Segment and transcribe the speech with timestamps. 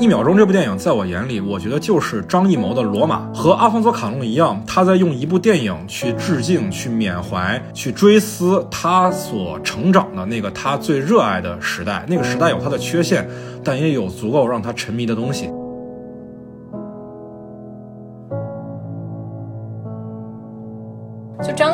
[0.00, 12.02] 一秒钟这部电影在我眼里，我觉得就是张艺谋的《罗马》，和阿方索卡隆一样，他在用一部电影去致敬、去缅怀、去追思他所成长的那个他最热爱的时代。
[12.08, 13.28] 那个时代有他的缺陷，
[13.62, 15.50] 但也有足够让他沉迷的东西。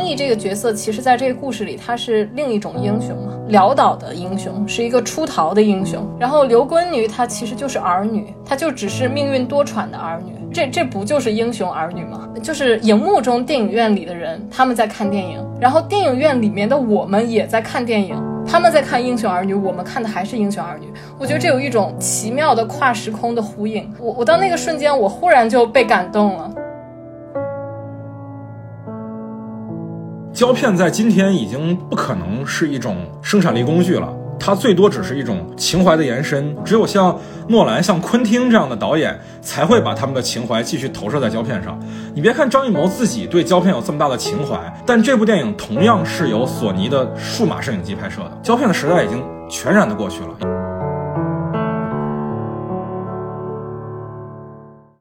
[0.07, 6.07] 就张译这个角色，其实在这个故事里，他是另一种英雄嘛，潦倒的英雄，是一个出逃的英雄。
[6.17, 10.33] 然后刘闺女她其实就是儿女，她就只是命运多舛的儿女。
[10.53, 12.29] 这这不就是英雄儿女吗？
[12.41, 20.87] 就是荧幕中电影院里的人，他们在看电影，然后电影院里面的我们也在看电影，他们在看英雄儿女，我们看的还是英雄儿女。
[21.19, 23.93] 我觉得这有一种奇妙的跨时空的呼应。
[23.99, 26.49] 我我到那个瞬间，我忽然就被感动了。
[30.37, 36.55] 胶片在今天已经不可能是一种生产力工具了，它最多只是一种情怀的延伸。
[36.63, 41.81] 只有像诺兰、像昆汀这样的导演，才会把他们的情怀继续投射在胶片上。
[42.15, 50.66] 你别看张艺谋自己对胶片有这么大的情怀，但这部电影同样是由索尼的数码摄影机拍摄的，胶片的时代已经全然的过去了。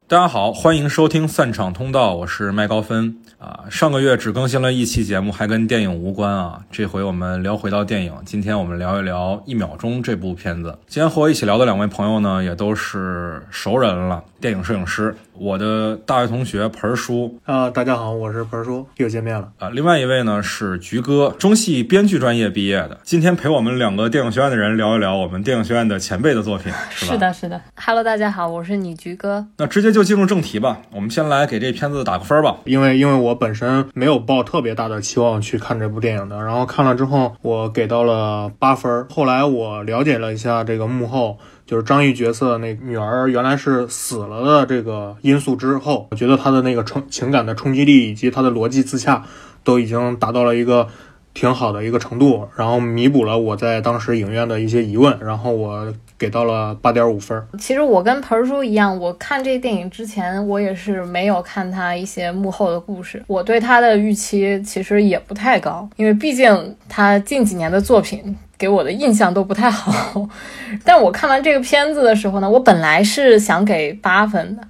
[0.08, 3.64] 大家好，欢迎收听散场通道，我是麦高芬啊。
[3.68, 6.60] 上个月只更新了一期节目，还跟电影无关啊。
[6.70, 10.78] 这回我们聊回到电影，今天我们聊一聊《一秒钟》这部片子。
[10.86, 15.14] 今天和我一起聊的两位朋友呢，也都是熟人了，电影摄影师。
[15.38, 19.68] 我的大学同学盆叔啊，大家好，我是盆叔，又见面了啊。
[19.68, 27.12] 另外一位呢是菊哥，中戏编剧专业毕业的，今天陪我们两个电影学院的人聊一聊我们电影学院的前辈的作品，是吧？
[27.12, 27.60] 是的，是的。
[27.74, 29.46] Hello，大家好，我是你菊哥。
[29.58, 32.56] 那直接就进入正题吧，我们先来给这片子打个分吧。
[32.64, 39.06] 因为因为我本身没有抱特别大的期望去看这部电影的，然后看了之后我给到了八分。
[39.10, 41.38] 后来我了解了一下这个幕后。
[41.66, 49.24] 就是张译角色那女儿原来是死了的这个因素之后，我觉得他的那个冲情感的冲击力以及他的逻辑自洽，
[49.64, 50.86] 都已经达到了一个
[51.34, 57.44] 挺好的一个程度，然后弥补了我在当时影院的一些疑问，然后我给到了八点五分。
[57.58, 68.34] 其实我跟盆儿叔一样，我看这电影之前，我也是没有看他一些幕后的故事，我对他的预期其实也不太高，因为毕竟他近几年的作品。
[68.58, 70.28] 给我的印象都不太好，
[70.84, 74.62] 但我看完这个片子的时候呢，我本来是想给八分的，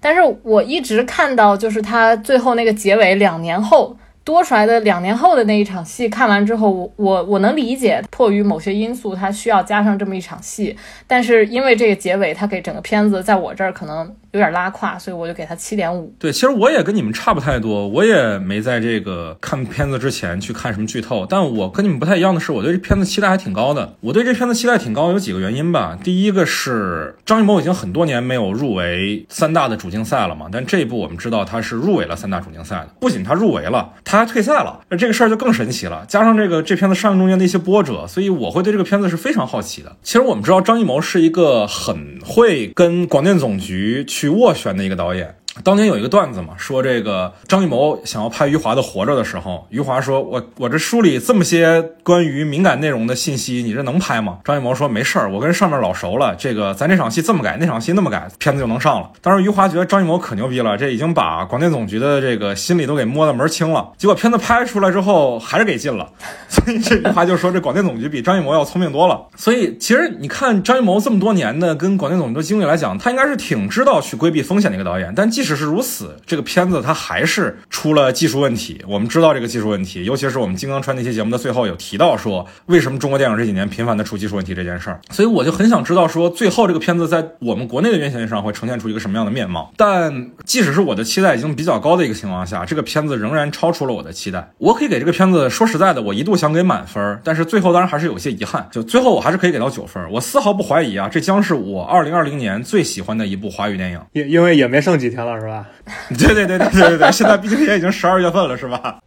[0.00, 14.14] 但是我一直看到就是他最后那个结尾，两年后多出来的两年后的那一场戏，看完之后，我我我能理解，迫于某些因素，他需要加上这么一场戏，但是因为这个结尾，他给整个片子在我这儿可能。
[14.32, 16.10] 有点拉胯，所以我就给他七点五。
[16.18, 21.26] 对，其实我也跟你们差不太多，我也没在这个看片子之前去看什么剧透。
[21.28, 23.94] 但我跟你们不太一样的是，我对这片子期待还挺高的。
[24.00, 25.98] 我对这片子期待挺高，有几个原因吧。
[26.02, 32.88] 第一个是张艺谋已经很多年没有入围三大的主竞赛了嘛，但这一部我们知道他是入围了三大主竞赛的。
[32.98, 36.04] 不仅他入围了，他还退赛了，那这个事儿就更神奇了。
[36.06, 39.96] 加上这个这片子上映中间的一些波折，所以我会对这个片子是非常好奇的。
[40.02, 45.34] 其实我们知道张艺谋是一个很会跟广电总局去斡旋的一个导演。
[45.62, 63.92] 当年有一个段子嘛，说这个张艺谋想要拍余华的《活着》的时候，余华说：“我我这书里这么些关于敏感内容的信息，你这能拍吗？”张艺谋说：“没事儿，我跟上面老熟了，这个咱这场戏这么改，那场戏那么改，片子就能上了。”当时余华觉得张艺谋可牛逼了，这已经把广电总局的这个心里都给摸得门清了。
[63.98, 66.08] 结果片子拍出来之后还是给禁了，
[66.48, 69.20] 所以这余华就说这广电总局比张艺谋要聪明多了。
[69.36, 78.80] 所以其实你看张艺谋这么多年的跟广电总局的经历来讲，他应该是挺知道去规避风险的一个导演，但即使是如此，这个片子它还是出了技术问题。
[78.86, 85.00] 我们知道这个技术问题，尤其是我们金刚川那期节目的最后有提到说，为什么中国电影这几年频繁的出技术问题这件事儿。
[85.10, 89.72] 所以我就很想知道说，最后这个片子在我们国内的院线上会呈现出一个什么样的面貌。
[89.76, 94.48] 但即使是我的期待已经比较高的一个情况下，这个片子仍然超出了我的期待。
[94.58, 98.64] 我可以给这个片子说实在的，我一度想给满分，但是最后当然还是有些遗憾。
[98.70, 100.00] 就最后我还是可以给到九分。
[100.12, 104.00] 我丝毫不怀疑啊，这将是我二零二零年最喜欢的一部华语电影。
[104.12, 105.66] 因因为也没剩几天了，是吧？
[106.18, 108.98] 对对对对对对对，现在毕竟也已经十二月份了，是吧？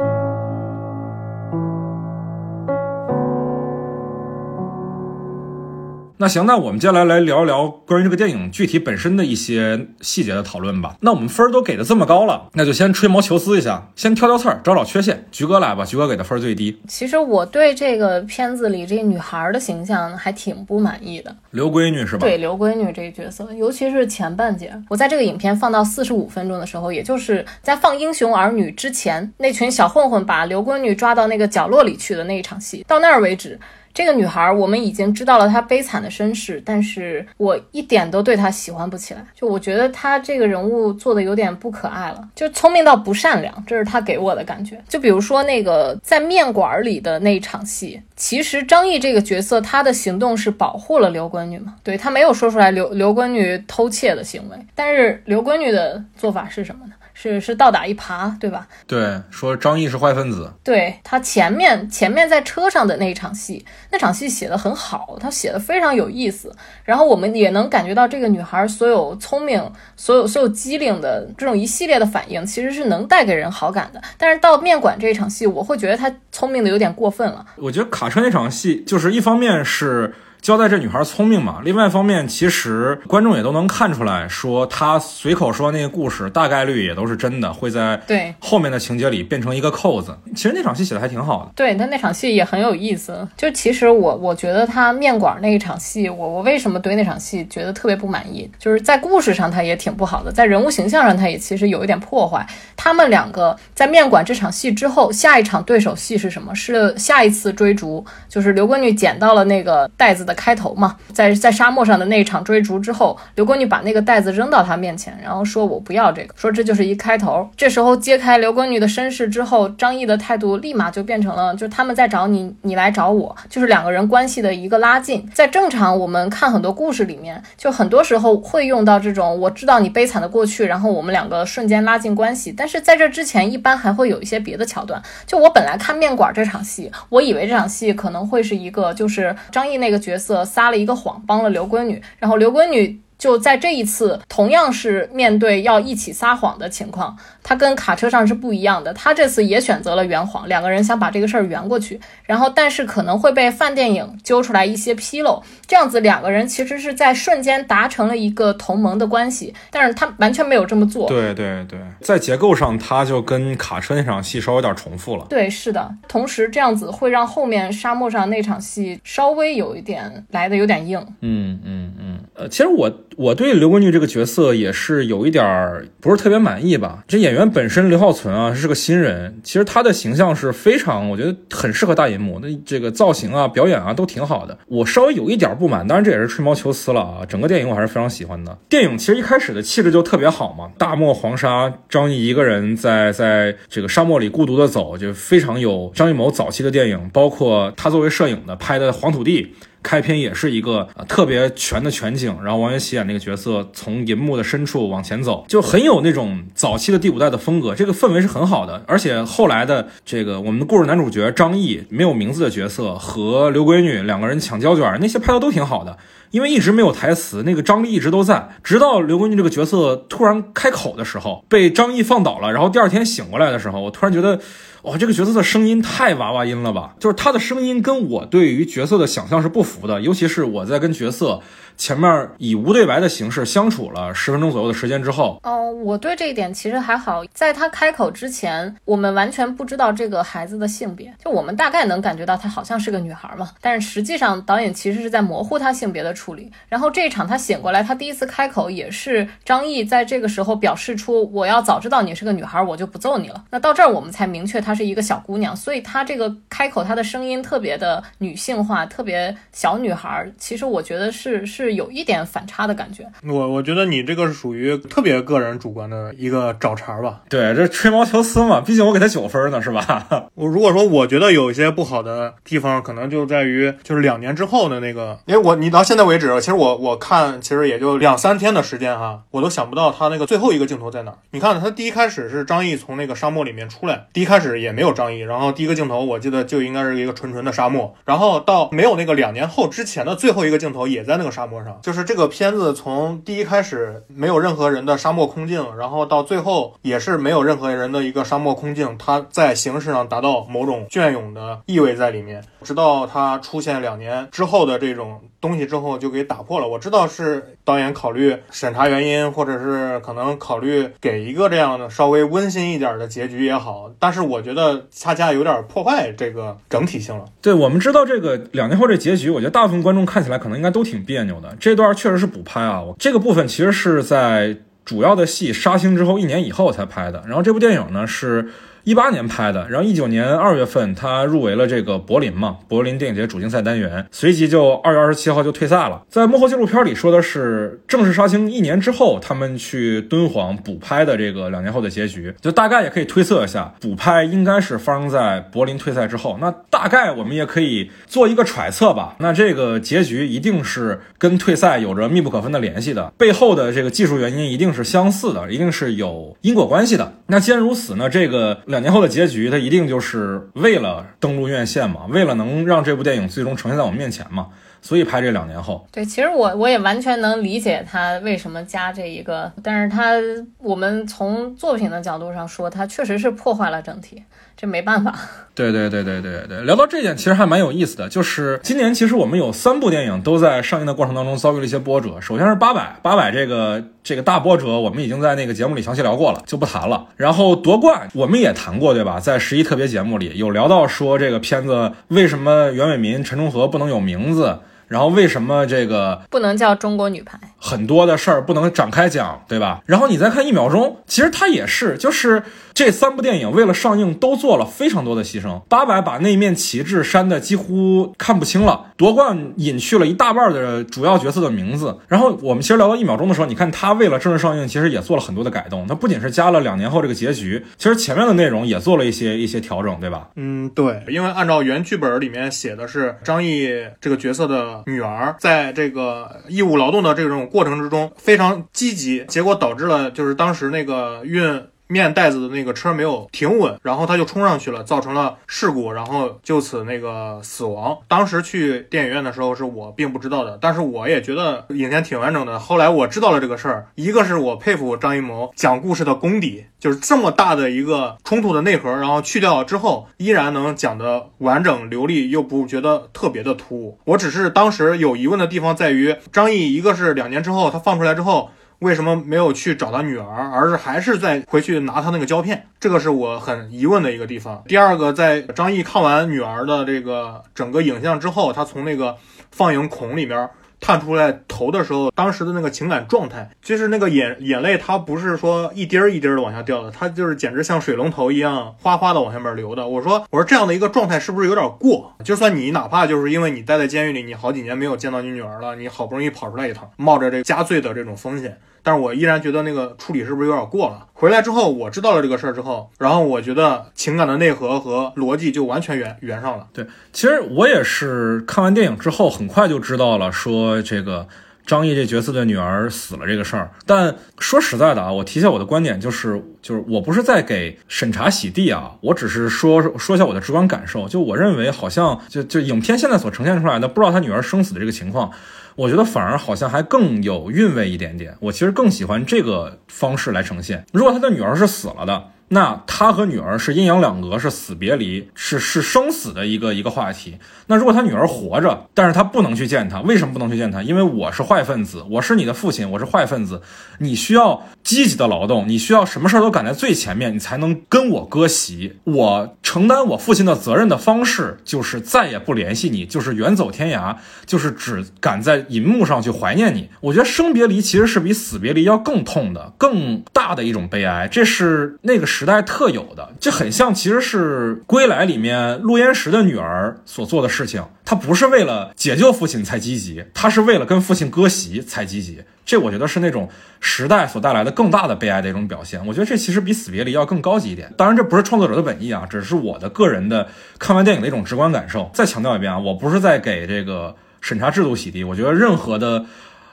[6.17, 10.95] 那行，那我们接下来来聊一聊关于这个电影具体本身的一些细节的讨论吧。
[11.01, 15.25] 那我们分儿都给的这么高了，那就先吹毛求疵一下，先挑挑刺儿，找找缺陷。
[15.29, 16.79] 菊哥来吧，菊哥给的分儿最低。
[16.87, 22.19] 其实我对这个片子里这女孩的形象还挺不满意的，刘闺女是吧？
[22.19, 33.59] 对，刘闺女这个角色，尤其是前半截，我在这个影片放到四十五分钟的时候，也就是在放《英雄儿女》之前，那群小混混把刘闺女抓到那个角落里去的那一场戏，到那儿为止。
[33.95, 39.25] 这个女孩，我们已经知道了她悲惨的身世，但是我一点都对她喜欢不起来。
[39.33, 44.77] 就我觉得她这个人物做的有点不可爱了，就聪明到不善良，这是她给我的感觉。
[44.89, 51.75] 就比如说那个在面馆里的那一场戏，其实张译这个角色他的行动是保护了刘闺女嘛？
[51.81, 56.91] 对他没有说出来刘刘闺女偷窃的行为，但是刘闺女的做法是什么呢？
[57.17, 58.67] 是是倒打一耙，对吧？
[58.85, 60.51] 对，说张译是坏分子。
[60.63, 66.53] 对他前面前面在车上的那一场戏，那场戏写的很好，他写的非常有意思。
[66.83, 74.01] 然后我们也能感觉到这个女孩所有聪明、所有所有机灵的这种一系列的反应，其实是能带给人好感的。
[74.17, 77.45] 但是到面馆这一场戏，我会觉得她聪明的有点过分了。
[77.55, 80.13] 我觉得卡车那场戏，就是一方面是。
[80.45, 81.59] 交代这女孩聪明嘛？
[81.63, 90.15] 另外一方面，其实观众也都能看出来，说她随口说那个故事，大概率也都是真的，会在对后面的情节里变成一个扣子。
[90.35, 93.27] 其实那场戏写的还挺好的，对但那场戏也很有意思。
[93.35, 98.47] 就其实我我觉得她面馆那一场戏，我我为什么对那场戏觉得特别不满意？
[98.59, 102.45] 就是在故事上他也挺不好的，在人物形象上他也其实有一点破坏。
[102.77, 106.53] 他们两个在面馆这场戏之后，下一场对手戏是什么？
[106.53, 110.34] 是下一次追逐，就是刘闺女捡到了那个袋子的。
[110.35, 117.49] 开头嘛，在在沙漠上的那一场追逐之后，刘闺女把那个袋子扔到他面前，然后说：“我不要这个。”说这就是一开头。
[117.57, 125.27] 这时候揭开刘闺女的身世之后，张译的态度立马就变成了：就他们在找你，你来找我，就是两个人关系的一个拉近。
[125.33, 132.53] 在正常我们看很多故事里面，就很多时候会用到这种我知道你悲惨的过去，然后我们两个瞬间拉近关系。
[132.55, 135.01] 但是在这之前，一般还会有一些别的桥段。
[135.25, 140.25] 就我本来看面馆这场戏，我以为这场戏可能会是一个就是张译那个角角。
[140.25, 142.99] 色撒了一个谎，帮了刘闺女，然后刘闺女。
[143.17, 148.93] 就在这一次，同样是面对要一起撒谎的情况，他跟卡车上是不一样的。
[148.93, 151.99] 他这次也选择了圆谎，两个人想把这个事儿圆过去。
[152.25, 159.53] 然后，但是可能会被范电影揪出来一些纰漏，这样子两个人其实是在瞬间达成了一个同盟的关系。
[159.71, 161.07] 但是他完全没有这么做。
[161.07, 165.25] 对对对，在结构上，他就跟卡车那场戏稍微有点重复了。
[165.29, 165.89] 对，是的。
[166.07, 170.99] 同时，这样子会让后面沙漠上那场戏稍微有一点来的有点硬。
[171.21, 172.19] 嗯嗯嗯。
[172.35, 172.91] 呃，其实我。
[173.17, 177.01] 我对刘闺女这个角色也是有一点儿不是特别满意吧。
[177.07, 182.41] 这演员本身刘浩存啊是个新人，其实他的形象是非常，我觉得很适合大银幕。
[182.41, 184.57] 那这个造型啊、表演啊都挺好的。
[184.67, 187.25] 我稍微有一点不满，当然这也是吹毛求疵了啊。
[187.25, 188.57] 整个电影我还是非常喜欢的。
[188.67, 199.41] 电影其实一开始的气质就特别好嘛，大漠黄沙，张译一个人在在这个沙漠里孤独的走，就非常有张艺谋早期的电影，包括他作为摄影的拍的《黄土地》。
[199.85, 208.83] 开篇也是一个特别全的全景，然后王源喜演那个角色从银幕的深处往前走，就很有那种早期的第五代的风格，这个氛围是很好的。
[208.87, 215.95] 而且后来的这个我们的故事男主角张译没有名字的角色和刘闺女两个人抢胶卷，那些拍的都挺好的，
[216.31, 224.39] 因为一直没有台词，那个张力一直都在，直到刘闺女这个角色突然开口的时候，被张译放倒了，然后第二天醒过来的时候，我突然觉得。
[224.85, 226.95] 哇，这个角色的声音太娃娃音了吧！
[226.99, 231.41] 就是他的声音跟我对于角色的想象是不符的，尤其是我在跟角色。
[231.77, 237.23] 前面以无对白的形式相处了十分钟左右的时间之后，哦，我对这一点其实还好。
[237.33, 243.51] 在他开口之前，我们完全不知道这个孩子的性别，就我们大概能感觉到她好像是个女孩嘛。
[243.59, 246.49] 但是实际上，导演其实是在模糊她性别的处理。
[246.69, 253.43] 然后这一场他醒过来，他第一次开口也是张译在这个时候表示出我要早知道你是个女孩，我就不揍你了。
[253.51, 260.25] 那到这儿我们才明确她是一个小姑娘，所以她这个开口，她的声音特别的女性化，特别小女孩。
[260.37, 261.64] 其实我觉得是是。
[261.65, 263.05] 是有一点反差的感觉。
[263.27, 267.21] 我我觉得你这个是属于特别个人主观的一个找茬吧。
[267.29, 270.07] 对，这吹毛求疵嘛，毕竟我给他九分呢，是吧？
[270.35, 281.13] 我如果说我觉得有一些不好的地方，可能就在于就是两年之后的那个，因为我你到现在为止，其实我我看其实也就两三天的时间哈，我都想不到他那个最后一个镜头在哪。
[281.31, 291.54] 你看他第一开始是张译从那个沙漠里面出来，第一开始也没有张译，然后第一个镜头我记得就应该是一个纯纯的沙漠，然后到没有那个两年后之前的最后一个镜头也在那个沙漠。
[291.63, 302.43] 上就是这个片子从第一开始没有任何人的沙漠空镜，然后到最后也是没有任何人的一个沙漠空镜，它在形式上达到某种隽永的意味在里面。
[302.63, 306.67] 直到它出现两年之后的这种东西之后，就给打破了。
[306.67, 317.25] 我知道是导演考虑审查原因，或者是可能考虑给一个这样的稍微温馨一点的结局也好，但是我觉得恰恰有点破坏这个整体性了。
[317.39, 321.44] 对我们知道这个两年后这结局，我觉得大部分观众看起来可能应该都挺别扭的。
[321.59, 327.23] 这段确实是补拍啊，这个部分其实是在主要的戏杀青之后一年以后才拍的。
[327.25, 328.47] 然后这部电影呢是
[328.85, 336.03] 一八年拍的，然后一九年二月份他入围了这个柏林嘛，柏林电影节主竞赛单元，随即就二月二十七号就退赛了。
[336.07, 346.37] 在幕后纪录片里说的是，正式杀青一年之后，他们去敦煌补拍的这个两年后的结局，就大概也可以推测一下，补拍应该是发生在柏林退赛之后。
[346.39, 357.13] 那大概我们也可以做一个揣测吧，那这个结局一定是跟退赛有着密不可分的联系的，背后的这个技术原因一定是相似的，一定是有因果关系的。
[357.25, 364.49] 那既然如此呢，这个两年后的结局，它一定就是为了登陆院线嘛，为了能让这部电影最终呈现在我们面前嘛。
[364.81, 370.11] 所以拍这两年后，对，其实我我也完全能理解他为什么加这一个，但是他
[370.59, 374.21] 我们从作品的角度上说，他确实是破坏了整体，
[374.57, 375.13] 这没办法。
[375.55, 382.19] 对对对对对对，聊到这点其实还蛮有意思的，就是今年其实我们有三部电影都在上映的过程当中遭遇了一些波折。
[382.19, 387.07] 首先是八百八百这个这个大波折，我们已经在那个节目里详细聊过了，就不谈了。
[387.15, 389.19] 然后夺冠我们也谈过，对吧？
[389.19, 394.59] 在十一特别节目里有聊到说这个片子为什么袁伟民、陈忠和不能有名字。
[394.87, 397.39] 然后为什么这个不能叫中国女排？
[397.65, 399.81] 很多的事儿不能展开讲，对吧？
[399.87, 402.43] 然后你再看一秒钟，其实它也是，就是
[402.75, 405.59] 这三部电影为了上映都做了非常多的牺牲。
[405.67, 411.97] 八百把那面旗帜删的几乎看不清了，夺冠隐去了一大半的主要角色的名字。
[412.07, 415.87] 然后我们其实聊到一秒钟的时候，你看他为了正式上映，其实也做了很多的改动。
[415.87, 420.29] 他不仅是加了两年后这个结局，其实前面的内容也做了一些一些调整，对吧？
[420.35, 423.69] 嗯，对，因为按照原剧本里面写的是张译
[423.99, 431.65] 这个角色的女儿，在这个义务劳动的这种过程之中非常积极，结果导致了就是当时那个运。
[431.87, 437.97] 面袋子的那个车没有停稳，然后他就冲上去了，造成了事故，然后就此那个死亡。
[438.07, 442.59] 当时去电影院的时候是我并不知道的，但是我也觉得影片挺完整的。
[442.59, 453.99] 后来我知道了这个事儿，一个是我佩服张艺谋讲故事的功底，就是这么大的一个冲突的内核，然后去掉之后依然能讲得完整流利，又不觉得特别的突兀。
[454.05, 458.49] 我只是当时有疑问的地方在于，张译一个是两年之后他放出来之后。
[458.79, 462.67] 为什么没有去找他女儿，而是还是在回去拿他那个胶片？
[462.79, 464.63] 这个是我很疑问的一个地方。
[464.67, 469.15] 第二个，在张译看完女儿的这个整个影像之后，他从那个
[469.51, 470.49] 放映孔里面。
[470.85, 479.87] 看出来头的时候，当时的那个情感状态，就是那个眼眼泪，它不是说一滴儿一滴儿的往下掉的，它就是简直像水龙头一样哗哗的往下面流的。
[479.87, 482.13] 我说，我说这样的一个状态是不是有点过？
[482.23, 488.55] 就算你哪怕就是因为你待在监狱里，你好几年没有见到你女儿了，你好不容易跑出来一趟，冒着这个加罪的这种风险。
[488.85, 491.07] 但是我依然觉得那个处理是不是有点过了？
[491.13, 496.67] 回来之后，我知道了这个事儿之后，然后我觉得情感的内核和逻辑就完全圆圆上了。
[496.71, 501.27] 对，其实我也是看完电影之后，很快就知道了，说这个
[501.65, 503.71] 张译这角色的女儿死了这个事儿。
[503.87, 511.07] 但说实在的啊，我提一下我的观点，就是就是我不是在给审查洗地啊，我只是说 说一下我的直观感受。
[511.07, 515.31] 就我认为，好像就就影片现在所呈现出来的，不知道他女儿生死的这个情况。
[515.75, 518.35] 我觉得反而好像还更有韵味一点点。
[518.39, 520.85] 我其实更喜欢这个方式来呈现。
[520.91, 522.34] 如果他的女儿是死了的。
[522.47, 527.37] 那他和女儿是阴阳两隔，是死别离，是是生死的一个一个话题。
[527.65, 530.83] 那如果他女儿活着，但是他不能去见他，为什么不能去见他？
[530.83, 533.63] 因为我是坏分子，我是你的父亲，我是坏分子。
[533.97, 538.97] 你需要积极的劳动，你需要什么事儿都赶在最前面，你才能跟我割席。
[539.05, 546.89] 我承担我父亲的责任的方式，就是再也不联系你，就是远走天涯，就是只赶在银幕上去怀念你。
[547.01, 551.27] 我觉得生别离其实是比死别离要更痛的、更大的一种悲哀。
[551.27, 552.27] 这是那个。
[552.37, 557.81] 时代特有的，这很像，其实是《归来》里面陆焉识的女儿所做的事情。
[558.03, 562.43] 她不是为了解救父亲才积极，她是为了跟父亲割席才积极。
[562.65, 563.47] 这我觉得是那种
[563.79, 566.05] 时代所带来的更大的悲哀的一种表现。
[566.05, 567.93] 我觉得这其实比死别离要更高级一点。
[567.95, 572.11] 当然，这不是创作者的本意啊，只是我的个人的看完电影的一种直观感受。
[572.13, 575.23] 再强调一遍啊，我不是在给这个审查制度洗地。
[575.23, 576.25] 我觉得任何的。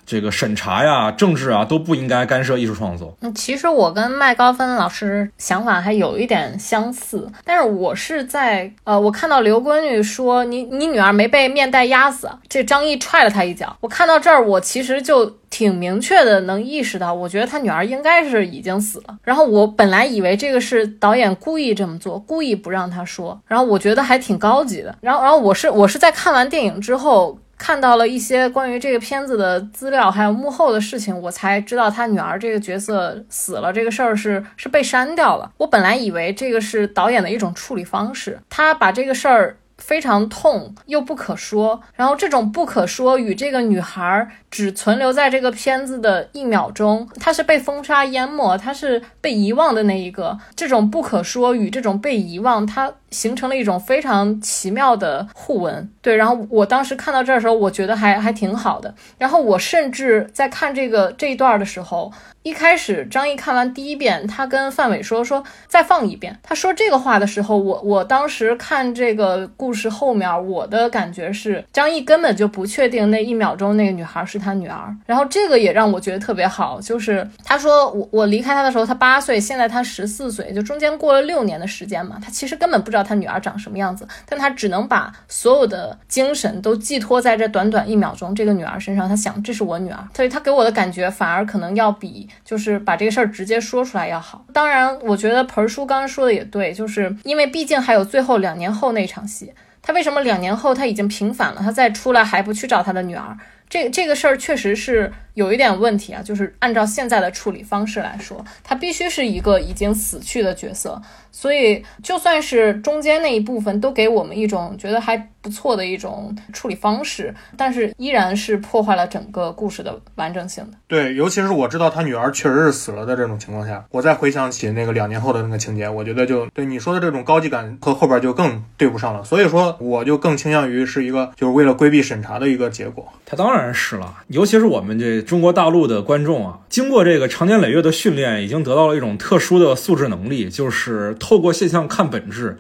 [0.04, 3.16] 这个审查呀、政治啊都不应该干涉艺术创作。
[3.20, 13.76] 嗯，其实我跟麦高芬老师想法还有一点相似，但是我是在呃，我看到刘闺女说你你女儿没被面带压死，这张译踹了她一脚。
[13.80, 19.16] 我看到这儿，我其实就挺明确的能意识到，我觉得他女儿应该是已经死了。
[19.22, 23.40] 然后我本来以为这个是导演故意这么做，故意不让他说。
[23.46, 24.94] 然后我觉得还挺高级的。
[25.00, 27.38] 然后然后我是我是在看完电影之后。
[27.62, 35.48] 看到了一些关于这个片子的资料，还有幕后的事情，我才知道他女儿这个角色死了这个事儿是是被删掉了。
[35.58, 50.36] 我本来以为这个是导演的一种处理方式，他把这个事儿非常痛又不可说，然后这种不可说与这个女孩只存留在这个片子的一秒钟，她是被风沙淹没，她是被遗忘的那一个。
[50.56, 55.88] 这种不可说与这种被遗忘，它形成了一种非常奇妙的互文。
[56.00, 58.92] 对，然后我当时看到这儿的时候，我觉得还还挺好的。
[59.18, 62.12] 然后我甚至在看这个这一段的时候。
[62.42, 74.92] 一开始，张译看完第一遍，他跟范伟说：“说再放一遍。”他说这个话的时候，我我当时看这个故事后面，我的感觉是张译根本就不确定那一秒钟那个女孩是他女儿。
[75.06, 89.08] 然后这个也让我觉得特别好，就是他说我我离开他的时候他八岁，现在他十四岁，就中间过了六年的时间嘛，他其实根本不知道他女儿长什么样子，但他只能把所有的精神都寄托在这短短一秒钟这个女儿身上。
[89.08, 92.28] 他想这是我女儿，所以他给我的感觉反而可能要比。
[92.44, 94.44] 就是把这个事儿直接说出来要好。
[94.52, 99.52] 当然，我觉得盆儿叔刚刚说的也对，就是因为毕竟还有最后两年后那场戏。
[99.80, 103.36] 他为什么两年后他已经平反了，他再出来还不去找他的女儿？
[103.68, 105.12] 这这个事儿确实是。
[105.34, 111.00] 有一点问题啊，就是按照现在的处理方式来说，他必须是一个已经死去的角色，
[111.32, 120.76] 所以就算是中间那一部分都给我们一种觉得还不错的一种处理方式，但是依然是破坏了整个故事的完整性的。
[120.86, 129.24] 对，尤其是我知道他女儿确实是死了的这种情况下，我再回想起那个两年后的那个情节，我觉得就对你说的这种高级感和后边就更对不上了。
[129.24, 133.10] 所以说，我就更倾向于是一个就是为了规避审查的一个结果。
[133.24, 135.22] 他当然是了，尤其是我们这。
[135.22, 142.58] 中国大陆的观众啊，经过这个长年累月的训练，已经得到了一种特殊的素质能力，就是透过现象 看本质，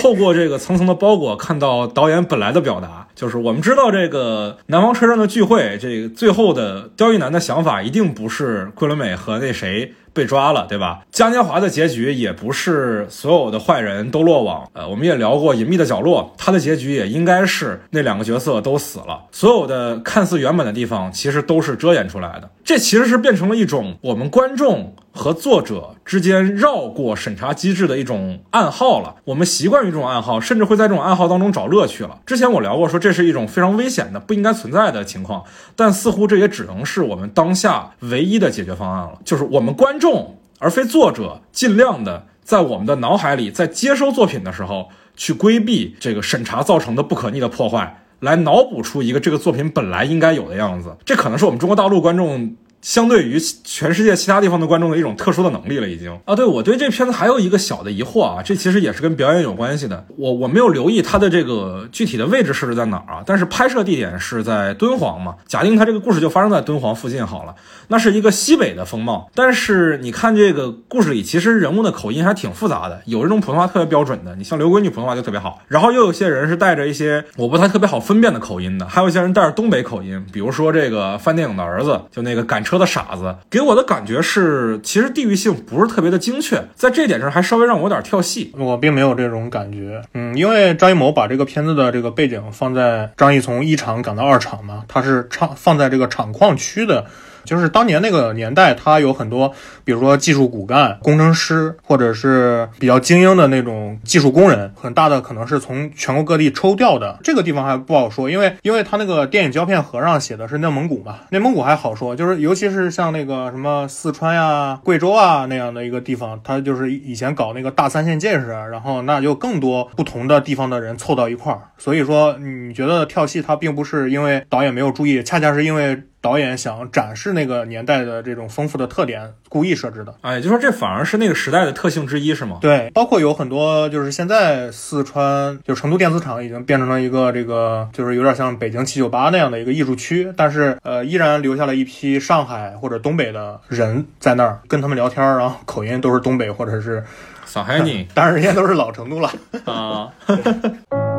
[0.00, 3.08] 透过这个层层的包裹看到导演本来的表达。
[3.14, 9.94] 就是我们知道这个南方车站的聚会，这个最后的刁亦男的想法一定不是桂纶镁和那谁。
[10.14, 11.00] 被抓了，对吧？
[11.10, 14.68] 嘉年华的结局也不是所有的坏人都落网。
[14.74, 19.22] 呃，我们也聊过《隐秘的角落》，它的结局也应该是那两个角色都死了。
[19.32, 22.50] 所有的看似圆满的地方，其实都是遮掩出来的。
[22.64, 24.94] 这其实是变成了一种我们观众。
[25.14, 32.18] 和作者之间绕过审查机制的一种暗号了，我们习惯于这种暗号，甚至会在这种暗号当中找乐趣了。
[32.24, 35.44] 之前我聊过，说这是一种非常危险的、不应该存在的情况，
[35.76, 50.96] 但似乎这也只能是我们当下唯一的解决方案了，就是我们观众而非作者，尽量的在我们的脑海里，在接收作品的时候，去规避这个审查造成的不可逆的破坏，来脑补出一个这个作品本来应该有的样子。
[51.04, 52.56] 这可能是我们中国大陆观众。
[52.82, 60.04] 相对于全世界其他地方的观众的一种特殊的能力了，已经啊，对我对这片子还有一个小的疑惑啊，这其实也是跟表演有关系的。
[60.16, 67.54] 我我没有留意它的这个具体的位置设置在哪儿啊，但是拍摄地点是在敦煌嘛，假定它这个故事就发生在敦煌附近好了，
[67.86, 69.30] 那是一个西北的风貌。
[69.32, 82.71] 但是你看这个故事里，其实人物的口音还挺复杂的，有这种普通话特别标准的，你像刘闺女普通话就特别好，然后又有些人是带着一些我不太特别好分辨的口音的，还有一些人带着东北口音，比如说这个范电影的儿子，就那个赶车。
[82.72, 88.50] 说的傻子给我的感觉是，其实地域性不是特别的精确，在这点上还稍微让我有点跳戏。
[88.56, 97.04] 我并没有这种感觉，嗯，因为张艺谋把这个片子的这个背景放在张译从一厂赶到二厂嘛，他是唱放在这个厂矿区的。
[97.44, 99.52] 就是当年那个年代，他有很多，
[99.84, 107.18] 比如说技术骨干、工程师，或者是比较精英的那种技术工人，很大的可能是从全国各地抽调的。
[107.22, 121.60] 这个地方还不好说，因为因为他那个电影胶片盒上写的是内蒙古嘛，内蒙古还好说，就是尤其是像那个什么四川呀、贵州啊那样的一个地方，他就是以前搞那个大三线建设，然后那就更多不同的地方的人凑到一块儿。
[121.78, 126.02] 所以说，你觉得跳戏，他并不是因为导演没有注意，恰恰是因为。
[126.22, 130.14] 导演想展示那个年代的这种丰富的特点，故意设置的。
[130.20, 132.58] 哎，就说这反而是那个时代的特性之一，是吗？
[132.60, 147.02] 对，包括有很多，就是现在四川，就成都电子厂已经变成了一个这个，就是有点像北京七九八那样的一个艺术区，但是呃，依然留下了一批上海或者东北的人在那儿，跟他们聊天，然后口音都是东北或者是
[147.44, 149.28] 上海人，当然人家都是老成都了
[149.64, 150.08] 啊。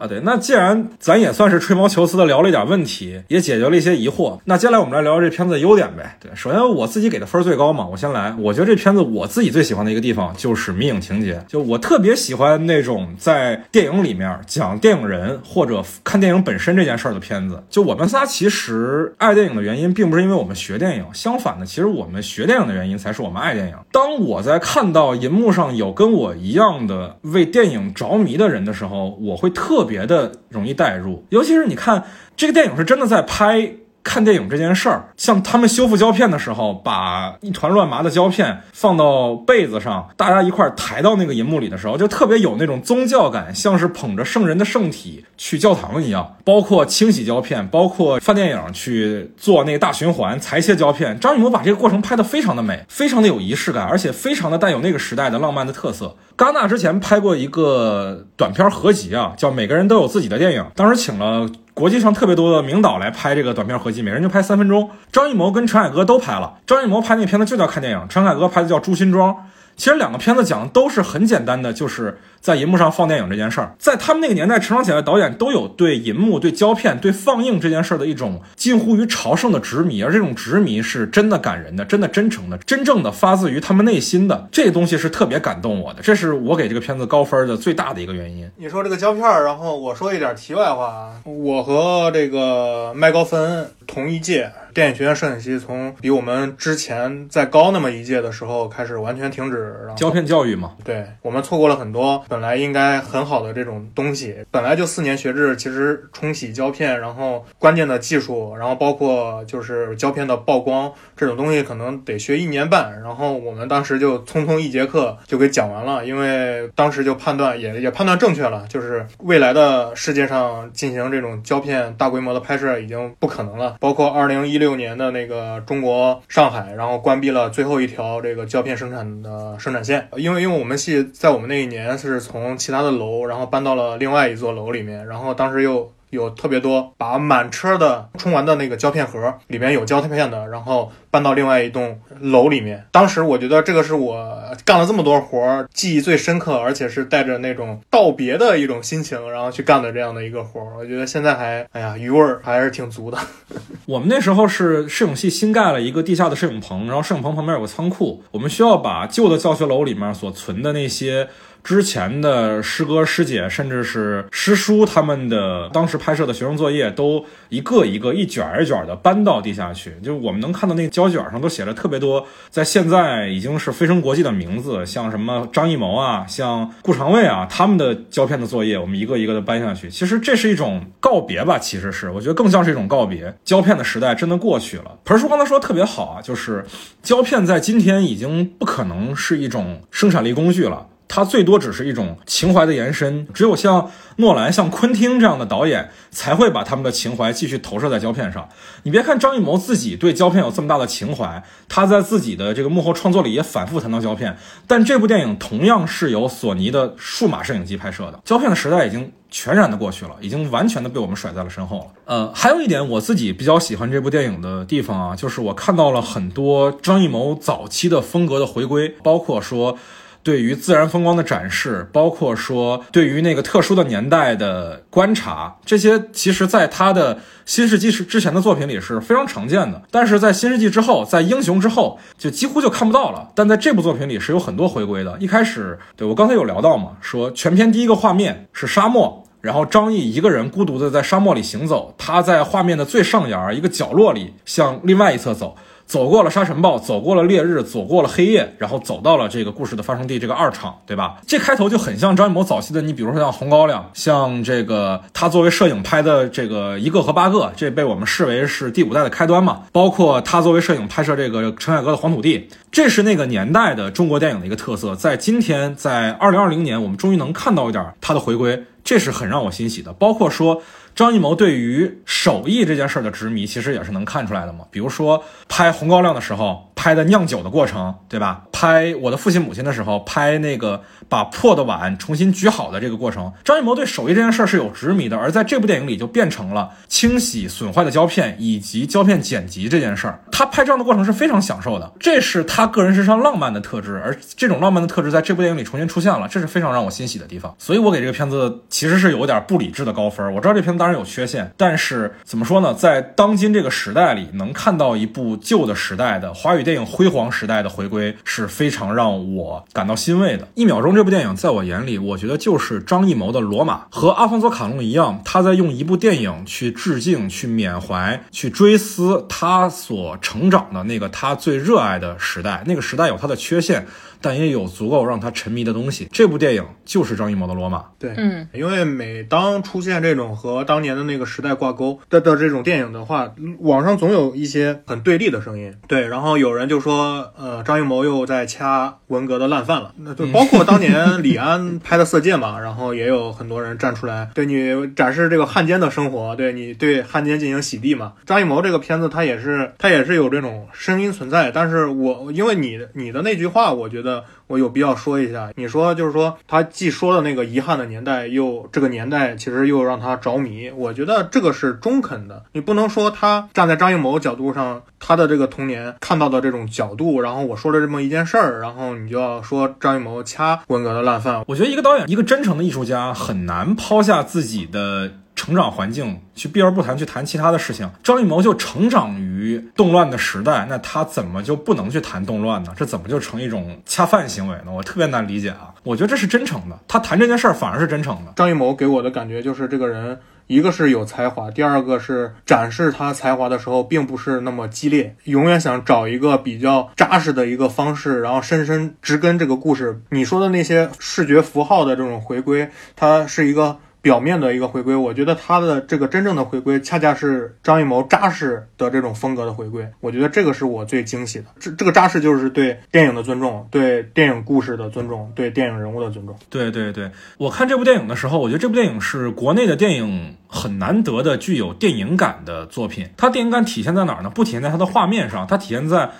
[0.00, 6.16] 啊，对，那既然咱也算是吹毛求疵的聊了一点问题，也解决了一些疑惑，那接下来我们来聊聊这片子的优点呗。
[6.18, 8.34] 对，首先我自己给的分最高嘛，我先来。
[8.38, 17.62] 我觉得这片子我自己最喜欢的一个地方就是迷影情节，就我特别喜欢那种在电影里面讲电影人或者看电影本身这件事儿的片子。
[17.68, 23.74] 就我们仨其实爱电影的原因，并不是因为我们学电影，相反的，其实我们学电影的原因才是我们爱电影。
[23.92, 29.89] 当我在看到银幕上有跟我一样的为电影着迷的人的时候，我会特。
[29.90, 32.04] 别的容易代入，尤其是你看
[32.36, 46.36] 这个电影是真的在拍看电影这件事儿，像他们修复胶片的时候，把一团乱麻的胶片放到被子上，大家一块儿抬到那个银幕里的时候，就特别有那种宗教感，像是捧着圣人的圣体去教堂一样。
[46.44, 56.16] 包括清洗胶片，包括放电影去做那个大循环裁切胶片，张艺谋把这个过程拍得非常的美，非常的有仪式感，而且非常的带有那个时代的浪漫的特色。
[56.36, 61.48] 戛纳之前拍过一个短片合集啊，叫《每个人都有自己的电影》，当时请了。
[61.80, 64.90] 国际上特别多的名导来拍这个短片合集，每人就拍三分钟。
[65.10, 69.34] 张艺谋跟陈凯歌都拍了，张艺谋拍那片子就叫看电影，陈凯歌拍的叫朱新庄。
[69.80, 73.74] 其实两个片子讲的都是很简单的，就是在银幕上放电影这件事儿。
[73.78, 84.50] 在他们那个年代成长起来的导演都有对银幕、对胶片、对放映这件事儿的一种近乎于朝圣的执迷，而这种执迷是真的感人的、真的真诚的、真正的发自于他们内心的。
[84.52, 88.50] 这东西是特别感动我的，这是我给这个片子高分的最大的一个原因。
[88.58, 94.52] 你说这个胶片儿，然后我说一点题外话啊，我和这个麦高芬同一届。
[94.72, 100.72] 电影学院摄影系从比我们之前再高那么一届的时候开始完全停止胶片教育嘛？
[100.84, 104.36] 对，我们错过了很多本来应该很好的这种东西。
[104.50, 113.00] 本来就四年学制，其实冲洗胶片，然后关键的技术，然后包括就是胶片的曝光这种东西，可能得学一年半。
[113.02, 123.74] 然后我们当时就匆匆一节课就给讲完了，因为当时就判断 也也判断正确了，就是未来的世界上进行这种胶片大规模的拍摄已经不可能了。
[123.80, 124.60] 包括二零一。
[124.60, 135.90] 六六年的那个中国上海，然后关闭了最后一条这个胶片生产的生产线，因为因为我们系在我们那一年是从其他的楼，然后搬到了另外一座楼里面，然后当时又。
[136.10, 142.84] 有特别多，把满车的冲完的那个胶片盒里面有胶片的，然后搬到另外一栋楼里面。
[142.90, 150.76] 当时我觉得这个是我干了这么多活儿，记忆最深刻，而且是带着那种道别的一种心情，然后去干的这样的一个活儿。
[150.78, 153.18] 我觉得现在还，哎呀，余味儿还是挺足的。
[153.86, 161.28] 我们那时候是摄影系新盖了一个地下的摄影棚，然后摄影棚旁边有个仓库，我们需要把旧的教学楼里面所存的那些。
[161.62, 169.94] 之前的师哥师姐，甚至是师叔，他们的当时拍摄的学生作业，都一个一个、一卷一卷的搬到地下去。
[170.02, 179.90] 就我们能看到那个胶卷上都写了特别多，在现在已经是飞升国际的名字，像什么张艺谋啊，像顾长卫啊，他们的胶片的作业，我们一个一个的搬下去。
[179.90, 183.34] 其实这是一种告别吧，其实是我觉得更像是一种告别。
[183.44, 184.98] 胶片的时代真的过去了。
[185.04, 186.64] 盆叔刚才说的特别好啊，就是
[187.02, 190.86] 胶片在今天已经不可能是一种生产力工具了。
[191.12, 198.48] 它最多只是一种情怀的延伸，只有像诺兰、像昆汀这样的导演才会把他们的情怀继续投射在胶片上。
[198.84, 208.20] 你别看张艺谋自己对胶片有这么大的情怀，他在自己的这个幕后创作里也反复谈到胶片，但这部电影同样是由索尼的数码摄影机拍摄的。
[208.24, 211.86] 胶片的时代已经全然的过去了，已经完全的被我们甩在了身后了。
[212.04, 219.76] 呃，还有一点我自己比较喜欢这部电影的地方啊，就是我看到了很多张艺谋早期的风格的回归，包括说。
[220.22, 233.30] 对于自然风光的展示，包括说对于那个特殊的年代的观察，这些其实在他的新世纪之之前的作品里是非常常见的，但是在新世纪之后，在英雄之后就几乎就看不到了。
[233.34, 235.16] 但在这部作品里是有很多回归的。
[235.18, 245.56] 一开始，对我刚才有聊到嘛，说全片第一个画面是沙漠，然后张译一个人孤独的在沙漠里行走，他在画面的最上沿一个角落里向另外一侧走。
[245.90, 251.16] 走过了沙尘暴，走过了烈日，走过了黑夜，然后走到了这个故事的发生地，这个二厂，对吧？
[251.26, 259.62] 这开头就很像张艺谋早期的，你比如说像《红高粱》，像这个他作为摄影拍的这个一个和八个，这被我们视为是第五代的开端嘛。
[259.72, 262.38] 包括他作为摄影拍摄这个陈凯歌的《黄土地》，
[262.70, 264.94] 这是那个年代的中国电影的一个特色。
[264.94, 269.92] 在今天，在二零二零年，我们终于能看到一点他的回归，这是很让我欣喜的。
[269.92, 270.62] 包括说。
[270.94, 274.64] 张艺谋对于手艺这件事儿的执迷，其实也是能看出来的嘛。
[274.70, 278.44] 比如说拍《红高粱》的时候，拍的酿酒的过程，对吧？
[278.52, 285.16] 拍《我的父亲母亲》的时候，拍那个把破的碗重新举好的这个过程，张艺谋对手艺这件事儿是有执迷的。
[285.16, 290.20] 而在这部电影里，就变成了清洗损坏的胶片以及胶片剪辑这件事儿。
[290.30, 294.00] 他拍这样的过程是非常享受的，这是他个人身上浪漫的特质。
[294.04, 297.54] 而这种浪漫的特质在这部电影里重新出现了，这是非常让我欣喜的地方。
[297.58, 300.34] 所以我给这个片子其实是有点不理智的高分。
[300.34, 302.72] 我知道这片子当然有缺陷，但是怎么说呢？
[302.72, 310.48] 在当今这个时代里，能看到一部旧的时代的华语电影辉煌时代的回归，是非常让我感到欣慰的。
[310.54, 322.62] 一秒钟这部电影在我眼里，我觉得就是张艺谋的《罗马》，和阿方索卡隆一样，他在用一部电影去致敬、去缅怀、去追思他所成长的那个他最热爱的时代。
[322.64, 323.86] 那个时代有他的缺陷。
[324.22, 326.06] 但也有足够让他沉迷的东西。
[326.12, 327.78] 这部电影就是张艺谋的《罗马》。
[327.98, 335.74] 对，嗯，因为每当出现这种和当年的那个时代挂钩的的这种电影的话，网上总有一些很对立的声音。
[335.88, 339.92] 对，然后有人就说，呃，张艺谋又在掐文革的烂饭了。
[339.96, 348.12] 那就包括当年李安拍的《色戒》嘛， 然后也有很多人站出来对你展示这个汉奸的生活，对你对汉奸进行洗地嘛。
[348.24, 355.50] 张艺谋这个片子，他也是他也是有这种声音存在，但是我因为你你的那句话，我觉得我有必要说一下。
[355.56, 362.42] 你说就是说他既说了那个遗憾的年代，又这个年代其实又让他着迷，我觉得这个是中肯的。
[362.52, 371.44] 你不能说他站在张艺谋角度上，他的这个童年看到的这种角度，然后我说了这么一件事儿，然后你就要说张艺谋掐文革的烂饭。
[371.46, 377.90] 我觉得一个导演，一个真诚的艺术家，很难抛下自己的成长环境去避而不谈，去谈其他的事情。
[378.02, 382.72] 张艺谋就成长于动乱的时代，那他怎么就不能去谈动乱呢？
[382.76, 384.72] 这怎么就成一种恰饭行为呢？
[384.72, 385.72] 我特别难理解啊！
[385.82, 388.32] 我觉得这是真诚的，他谈这件事儿反而是真诚的。
[388.36, 390.18] 张艺谋给我的感觉就是这个人。
[390.50, 400.02] 一个是有才华，第二个是展示他才华的时候并不是那么激烈，永远想找一个比较扎实的一个方式，然后深深植根这个故事。
[400.10, 403.78] 你说的那些视觉符号的这种回归，它是一个。
[404.02, 409.86] 表面的一个回归，我觉得他的这个真正的回归，恰恰是张艺谋扎实的这种风格的回归。
[410.00, 411.46] 我觉得这个是我最惊喜的。
[411.58, 416.34] 这这个扎实就是对电影的尊重，对电影故事的尊重，对电影人物的尊重。
[416.48, 423.10] 对对对，我看这部电影的时候，我觉得这部电影是国内的电影很难得的具有电影感的作品。
[423.16, 424.30] 它电影感体现在哪儿呢？
[424.30, 426.10] 不体现在它的画面上，它体现在。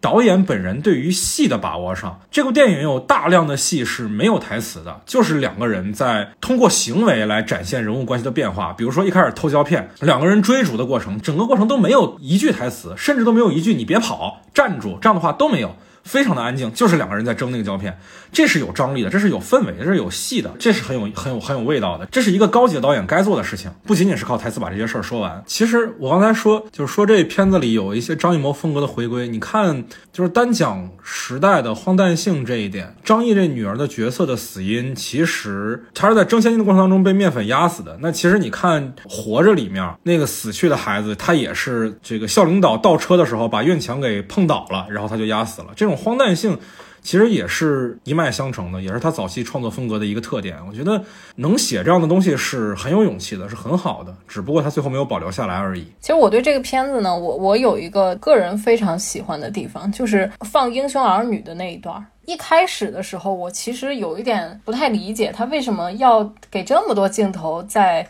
[0.00, 8.72] 导演本人对于戏的把握上，这部电影有大量的戏是没有台词的，就是两个人在通过行为来展现人物关系的变化。
[8.72, 15.74] 比如说一开始偷胶片，两个人追逐的过程，整个过程都没有一句台词，甚至都没有一句“你别跑，站住”这样的话都没有。
[16.08, 17.94] 非常的安静，就是两个人在争那个胶片，
[18.32, 25.42] 这是有张力的，这是有氛围，这是有戏的，这是很有很有很有味道的，这是一个高级的导演该做的事情，不仅仅是靠台词把这些事儿说完。
[25.46, 37.98] 其实我刚才说，就是说这片子里有一些张艺谋风格的回归，你看，就是单讲时代的荒诞性这一点，张译这女儿的角色的死因，其实她是在争先机的过程当中被面粉压死的。
[38.00, 45.68] 那其实你看《活着》里面那个死去的孩子，他也是这个校领导倒车的时候把院墙给碰倒了，然后他就压死了。
[45.76, 45.97] 这种。
[45.98, 46.58] 荒诞性
[47.02, 50.56] 其实也是一脉相承的，也是他早期创作风格的一个特点。
[50.68, 51.02] 我觉得
[51.36, 54.14] 能写这样的东西是很有勇气的，是很好的。
[54.26, 55.86] 只不过他最后没有保留下来而已。
[56.00, 62.04] 其实我对这个片子呢，我我有一个个人非常喜欢的地方，就是放英雄儿女的那一段。
[62.28, 68.06] 一开始的时候，我其实有一点不太理解他为什么要给这么多镜头在，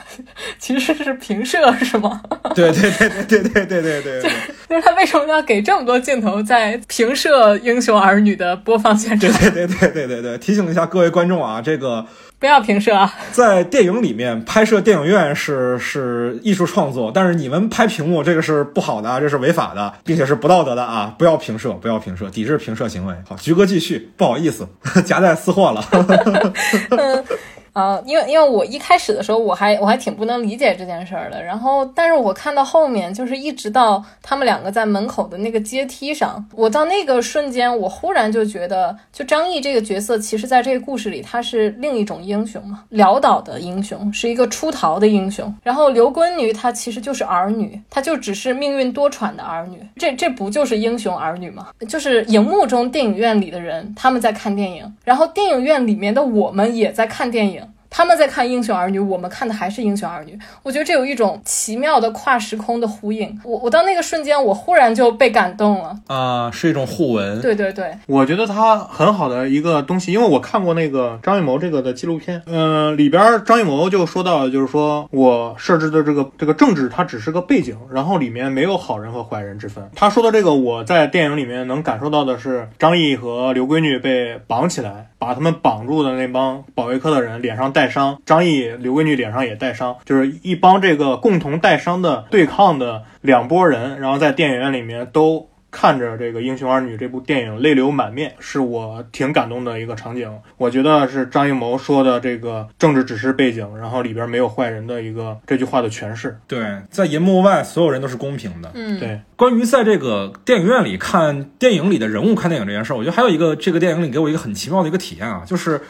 [0.58, 2.22] 其实是平射是吗？
[2.56, 4.30] 对对对对对对对对对，
[4.70, 9.30] 就是他为什么要给这么多镜头在平射英雄儿女的播放现场？
[9.30, 12.06] 对对对对对对对，提醒一下各位观众啊，这个。
[12.40, 13.12] 不要平射啊！
[13.32, 21.12] 在电影里面拍摄电影院是是艺术创作，但是你们拍屏幕这个是不好的啊，这是违法的，并且是不道德的啊！
[21.18, 23.14] 不要平射，不要平射，抵制平射行为。
[23.28, 24.68] 好，菊哥继续，不好意思，
[25.04, 25.84] 夹带私货了。
[27.72, 45.54] 啊，因为因为我一开始的时候我还我还挺不能理解这件事儿的，然后但是我看到后面，就是一直到他们两个在门口的那个阶梯上，我到那个瞬间，我忽然就觉得，就张译这个角色，其实在这个故事里他是另一种英雄嘛，潦倒的英雄，是一个出逃的英雄。
[45.62, 51.68] 然后刘闺女她其实就是儿女，她就只是命运多舛的儿女，这这不就是英雄儿女吗？
[51.88, 57.62] 就是荧幕中电影院里的人他们在看电影，然后电影院里面的我们也在看电影。
[57.90, 60.32] 他们在看《英雄儿女》，我们看的还是《英雄儿女》。
[60.62, 63.38] 我觉得这有一种奇妙的跨时空的呼应。
[63.44, 67.40] 我我到那个瞬间，我忽然就被感动了啊，是一种互文。
[67.40, 79.88] 对对对，我觉得它很好的一个东西，因为我看过那个张艺谋这个的纪录片，嗯，里边张艺谋就说到，就是说我设置的这个这个政治，它只是个背景，然后里面没有好人和坏人之分。
[79.94, 87.88] 他说的这个，我在电影里面能感受到的是，张译和刘闺女被绑起来，把他们绑住的那帮保卫科的人脸上带。
[87.88, 100.30] 伤，张译、刘闺女脸上也带伤，就是一帮这个共同带伤的对抗的两拨人，然后在电影院里面都看着这个《英雄儿女》这部电影，泪流满面，是我挺感动的一个场景。
[100.58, 106.38] 我觉得是张艺谋说的这个政治只是背景，然后里边没有坏人的一个这句话的诠释。
[106.46, 106.60] 对，
[106.90, 108.70] 在银幕外，所有人都是公平的。
[108.74, 109.18] 嗯，对。
[109.34, 115.80] 关于在这个电影院里看电影里的人物看电影这件事儿，我觉得还有一个这个电影里给我一个很奇妙的一个体验啊，就是。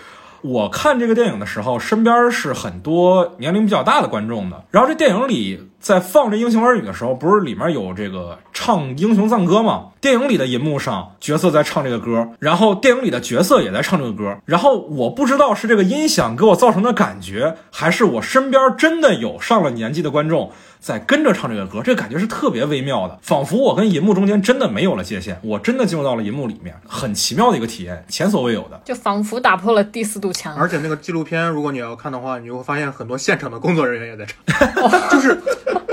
[0.43, 4.65] 我看这个电影的时候，身边是很多年龄比较大的观众的。
[4.71, 9.87] 然后这电影里在放这《英雄儿女》的时候，不是里面有这个唱英雄赞歌吗？
[10.01, 20.53] 电影里的银幕上角色在唱这个歌，然后电影里的角色也在唱这个歌，然后我不知道是这个音响给我造成的感觉，还是我身边真的有上了年纪的观众。
[20.81, 30.57] 在跟着唱这个歌，这感觉是特别微妙的，仿佛我跟银幕中间真的没有了界限，我真的进入到了银幕里面，很奇妙的一个体验，前所未有的，就仿佛打破了第四堵墙。
[30.57, 35.37] 而且那个纪录片，如果你要看的话，你就会发现很多现场的工作人员也在唱， 就是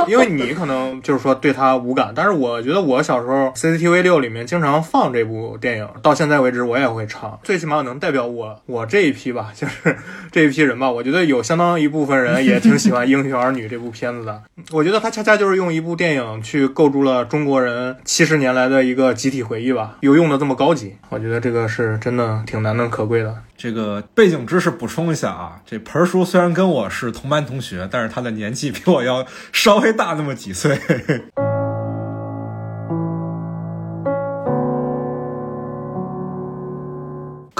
[0.07, 9.97] 因为你可能就是说对他无感，但是我觉得我小时候 CCTV 六里面经常放这部电影，到现在为止我也会唱，最起码能代表我我这一批吧， 就是
[10.31, 14.41] 这一批人吧，我觉得有相当一部分人也挺喜欢《英雄儿女》这部片子的。
[14.71, 23.35] 我觉得他恰恰就是用一部电影去构筑了中国人七十年来的一个集体回忆吧，又用的这么高级，我觉得这个是真的挺难能可贵的。
[23.57, 30.77] 这个背景知识补充一下啊，这盆叔虽然跟我是同班同学，但是他的年纪比我要稍微大那么几岁。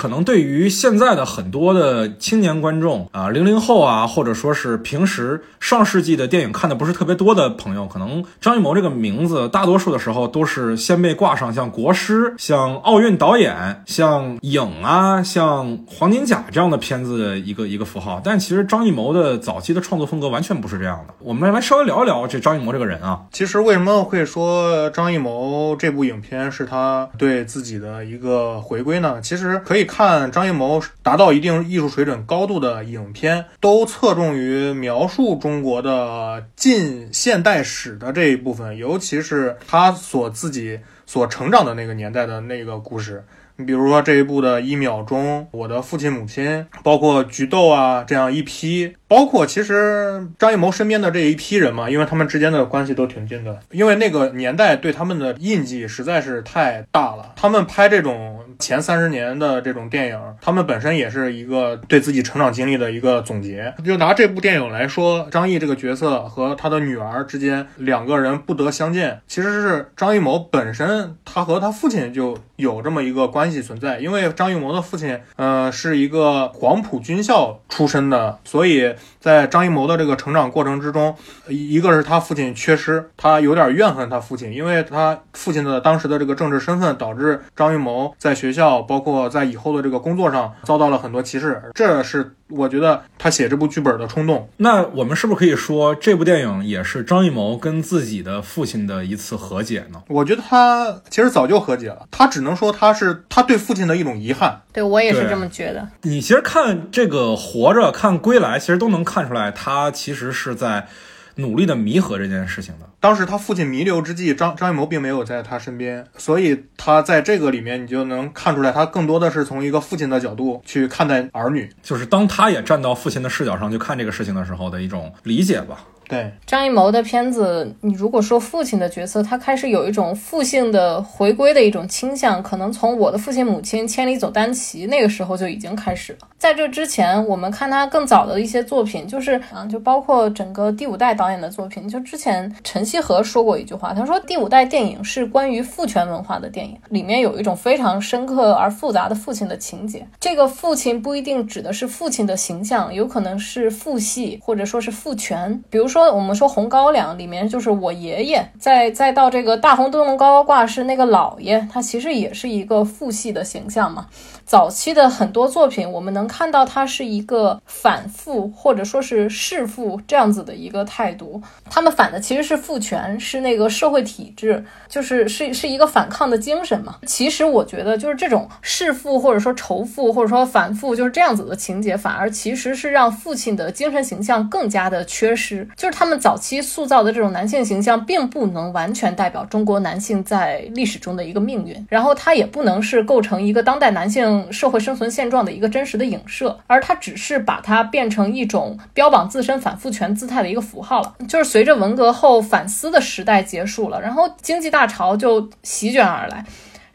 [0.06, 18.22] 可能对于现在的很多的青年观众啊，零零后啊，或者说是平时上世纪的电影看的不是特别多的朋友，可能张艺谋这个名字，大多数的时候都是先被挂上像国师、像奥运导演、像影啊、像黄金甲这样的片子的一个一个符号。
[18.24, 21.16] 但其实张艺谋的早期的创作风格完全不是这样的。
[21.18, 23.24] 我们来稍微聊一聊这张艺谋这个人啊。
[23.32, 29.20] 其实为什么会说张艺谋这部影片是他对自己的一个回归呢？
[29.20, 29.84] 其实可以。
[29.98, 43.24] 看张艺谋达到一定艺术水准高度的影片，都侧重于描述中国的近现代史的这一部分，尤其是他所自己所成长的那个年代的那个故事。
[43.58, 48.94] 你比如说这一部的一秒钟，我的父亲母亲，包括菊豆啊这样一批。
[49.08, 57.32] 包括其实张艺谋身边的这一批人嘛，因为他们之间的关系都挺近的，因为那个年代对他们的印记实在是太大了。
[57.38, 63.74] 他们拍这种前三十年的这种电影，他们本身也是一个对自己成长经历的一个总结。
[63.84, 74.00] 就拿这部电影来说，张译这个角色和他的女儿之间两个人不得相见，其实是张艺谋本身他和他父亲就有这么一个关系存在。
[74.00, 78.94] 因为张艺谋的父亲，呃，是一个黄埔军校出身的，所以。
[79.26, 81.16] 在张艺谋的这个成长过程之中，
[81.48, 92.32] 一个是他父亲缺失，他有点怨恨他父亲，因为他父亲的当时的这个政治身份，导致张艺谋在学校，包括在以后的这个工作上遭到了很多歧视，这是。
[92.48, 100.04] 我觉得他写这部剧本的冲动，那我们是不是可以说这部电影也是张艺谋跟自己的父亲的一次和解呢？
[100.10, 104.62] 我觉得他其实早就和解了，他只能说他是他对父亲的一种遗憾。
[104.72, 105.88] 对我也是这么觉得。
[106.04, 110.88] 你其实看这个《活着》看《归来》，其实都能看出来，他其实是在。
[111.36, 112.90] 努力的弥合这件事情的。
[113.00, 125.86] 当时他父亲弥留之际，张张艺谋并没有在他身边，所以他在这个里面，你就能看出来，他更多的是从一个父亲的角度去看待儿女，就是当他也站到父亲的视角上去看这个事情的时候的一种理解吧。
[126.08, 136.20] 对张艺谋的片子，你如果说父亲的角色，他开始有一种父性的回归的一种倾向，可能从我的父亲母亲千里走单骑那个时候就已经开始了。
[136.38, 141.90] 在这之前，我们看他更早的一些作品，就是啊，就包括整个第五代导演的作品。
[141.90, 150.06] 就之前陈锡和说过一句话，他说第五代电影是关于父权文化的电影，里面有一种非常深刻而复杂的父亲的情节。
[150.20, 155.95] 这个父亲不一定指的是父亲的形象，有可能是父系或者说是父权，比如说。
[155.96, 164.08] 说我们说红高粱里面就是我爷爷，再再到这个大红灯笼高高挂是那个老爷，他其实也是一个父系的形象嘛。
[164.44, 171.42] 早期的很多作品，我们能看到他是一个反父或者说是弑父这样子的一个态度。
[171.68, 176.98] 他们反的其实是父权，是那个社会体制，就是是是一个反抗的精神嘛。
[177.08, 185.68] 其实我觉得就是这种弑父或者说仇父或者说反父就是这样子的情节，反而其实是让父亲的精神形象更加的缺失。
[185.86, 201.14] 就是他们早期塑造的这种男性形象，并不能完全代表中国男性在历史中的一个命运，然后他也不能是构成一个当代男性社会生存现状的一个真实的影射，而他只是把它变成一种标榜自身反复权姿态的一个符号了。
[201.30, 206.44] 就是随着文革后反思的时代结束了，然后经济大潮就席卷而来。